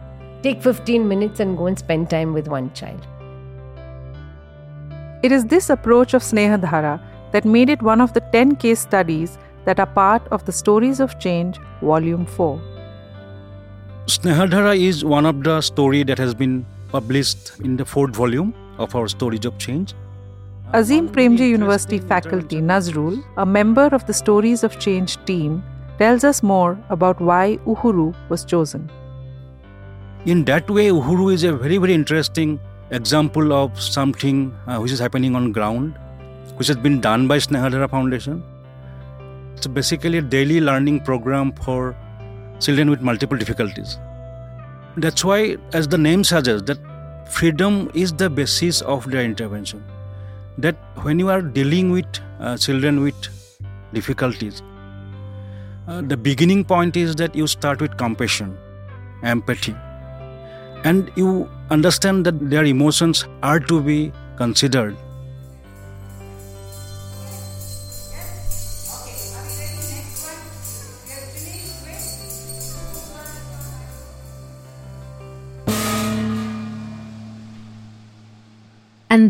Take 0.42 0.62
15 0.62 1.07
minutes 1.07 1.40
and 1.40 1.59
go 1.59 1.66
and 1.66 1.79
spend 1.79 2.11
time 2.11 2.33
with 2.33 2.46
one 2.46 2.72
child. 2.75 3.07
It 5.25 5.33
is 5.33 5.44
this 5.44 5.70
approach 5.70 6.14
of 6.14 6.22
Snehadhara 6.22 7.01
that 7.33 7.44
made 7.44 7.70
it 7.70 7.83
one 7.83 8.01
of 8.01 8.12
the 8.12 8.20
10 8.33 8.57
case 8.57 8.81
studies 8.81 9.38
that 9.64 9.81
are 9.81 9.87
part 9.87 10.27
of 10.29 10.44
the 10.44 10.53
Stories 10.53 11.01
of 11.01 11.18
Change, 11.18 11.59
Volume 11.81 12.27
4. 12.27 12.71
Snehadhara 14.06 14.76
is 14.76 15.04
one 15.04 15.24
of 15.24 15.44
the 15.44 15.60
story 15.60 16.02
that 16.02 16.18
has 16.18 16.34
been 16.34 16.66
published 16.90 17.52
in 17.60 17.76
the 17.76 17.84
fourth 17.84 18.16
volume 18.16 18.52
of 18.78 18.96
our 18.96 19.06
Stories 19.06 19.44
of 19.44 19.56
Change. 19.58 19.94
Azim 20.72 21.08
Premji 21.08 21.48
University 21.48 21.98
faculty 22.00 22.56
Nazrul, 22.56 23.22
a 23.36 23.46
member 23.46 23.86
of 23.92 24.04
the 24.06 24.12
Stories 24.12 24.64
of 24.64 24.80
Change 24.80 25.24
team, 25.24 25.62
tells 25.98 26.24
us 26.24 26.42
more 26.42 26.76
about 26.90 27.20
why 27.20 27.58
Uhuru 27.64 28.12
was 28.28 28.44
chosen. 28.44 28.90
In 30.26 30.44
that 30.46 30.68
way, 30.68 30.88
Uhuru 30.88 31.32
is 31.32 31.44
a 31.44 31.52
very, 31.52 31.76
very 31.78 31.94
interesting 31.94 32.58
example 32.90 33.52
of 33.52 33.80
something 33.80 34.52
uh, 34.66 34.78
which 34.78 34.90
is 34.90 34.98
happening 34.98 35.36
on 35.36 35.52
ground, 35.52 35.96
which 36.56 36.66
has 36.66 36.76
been 36.76 37.00
done 37.00 37.28
by 37.28 37.38
Snehadhara 37.38 37.88
Foundation. 37.88 38.42
It's 39.54 39.68
basically 39.68 40.18
a 40.18 40.22
daily 40.22 40.60
learning 40.60 41.00
program 41.04 41.52
for 41.52 41.94
children 42.62 42.90
with 42.90 43.01
multiple 43.01 43.37
difficulties. 43.37 43.98
That's 44.96 45.25
why, 45.25 45.57
as 45.72 45.88
the 45.88 45.98
name 45.98 46.25
suggests, 46.25 46.66
that 46.66 46.79
freedom 47.31 47.90
is 47.94 48.12
the 48.12 48.29
basis 48.31 48.81
of 48.83 49.11
their 49.11 49.25
intervention. 49.25 49.85
That 50.59 50.77
when 51.03 51.18
you 51.18 51.31
are 51.31 51.42
dealing 51.42 51.90
with 51.90 52.07
uh, 52.40 52.57
children 52.57 53.01
with 53.03 53.14
difficulties, 53.92 54.62
uh, 55.88 56.03
the 56.03 56.16
beginning 56.16 56.64
point 56.64 56.96
is 56.96 57.16
that 57.16 57.35
you 57.35 57.46
start 57.46 57.81
with 57.81 57.96
compassion, 57.96 58.57
empathy, 59.22 59.75
and 60.85 61.11
you 61.16 61.48
understand 61.70 62.27
that 62.27 62.51
their 62.51 62.64
emotions 62.64 63.25
are 63.42 63.59
to 63.59 63.81
be 63.81 64.12
considered 64.37 64.96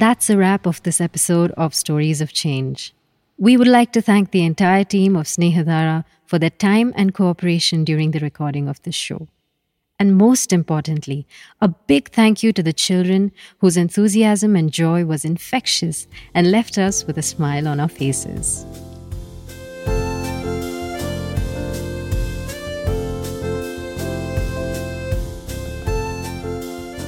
that's 0.01 0.31
a 0.31 0.37
wrap 0.37 0.65
of 0.65 0.81
this 0.85 1.01
episode 1.01 1.51
of 1.57 1.75
Stories 1.75 2.21
of 2.21 2.33
Change. 2.33 2.95
We 3.37 3.57
would 3.57 3.67
like 3.67 3.93
to 3.95 4.01
thank 4.01 4.31
the 4.31 4.45
entire 4.45 4.85
team 4.85 5.17
of 5.17 5.27
Snehadhara 5.27 6.05
for 6.25 6.39
their 6.39 6.51
time 6.51 6.93
and 6.95 7.13
cooperation 7.13 7.83
during 7.83 8.13
the 8.13 8.21
recording 8.21 8.69
of 8.69 8.81
this 8.83 8.95
show. 8.95 9.27
And 9.99 10.17
most 10.17 10.53
importantly, 10.53 11.27
a 11.61 11.67
big 11.67 12.11
thank 12.11 12.45
you 12.45 12.53
to 12.53 12.63
the 12.63 12.73
children 12.73 13.33
whose 13.59 13.77
enthusiasm 13.77 14.55
and 14.55 14.71
joy 14.71 15.05
was 15.05 15.25
infectious 15.25 16.07
and 16.33 16.53
left 16.53 16.79
us 16.79 17.05
with 17.05 17.19
a 17.19 17.23
smile 17.23 17.67
on 17.67 17.81
our 17.81 17.89
faces. 17.89 18.65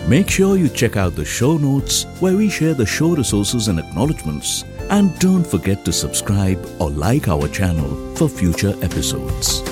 Make 0.06 0.28
sure 0.28 0.58
you 0.58 0.68
check 0.68 0.98
out 0.98 1.14
the 1.14 1.24
show 1.24 1.56
notes 1.56 2.04
where 2.20 2.36
we 2.36 2.50
share 2.50 2.74
the 2.74 2.84
show 2.84 3.16
resources 3.16 3.68
and 3.68 3.78
acknowledgements. 3.78 4.62
And 4.90 5.18
don't 5.18 5.46
forget 5.46 5.82
to 5.86 5.92
subscribe 5.92 6.62
or 6.78 6.90
like 6.90 7.26
our 7.26 7.48
channel 7.48 8.14
for 8.14 8.28
future 8.28 8.74
episodes. 8.82 9.62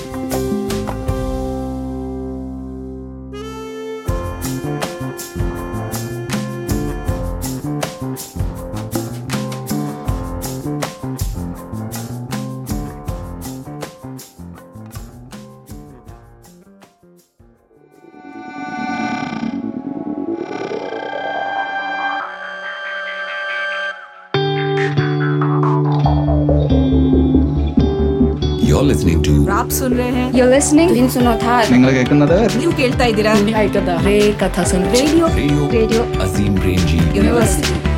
आप 29.63 29.69
सुन 29.71 29.93
ರೇ 29.97 30.07
you 30.37 30.45
listening 30.47 30.91
ನಿನ್ 30.93 31.09
ಸುನೋ 31.09 31.33
ಥಾರ್ 31.43 31.67
ನಿಂಗಳ 31.71 31.91
ಕೇಳ್ಕನ್ನದ 31.91 32.37
ನೀವು 32.57 32.73
ಕೇಳ್ತಾ 32.79 33.05
ಇದ್ದೀರಾ 33.11 33.33
ಕೇಳ್ಕದ 33.51 33.93
ರೇ 34.05 34.17
ಕಥಾ 34.41 34.65
ಸುನ್ 34.71 34.85
radio 34.95 35.27
radio 35.71 36.03
Azim 36.25 36.59
Premji 36.65 36.99
university 37.17 37.92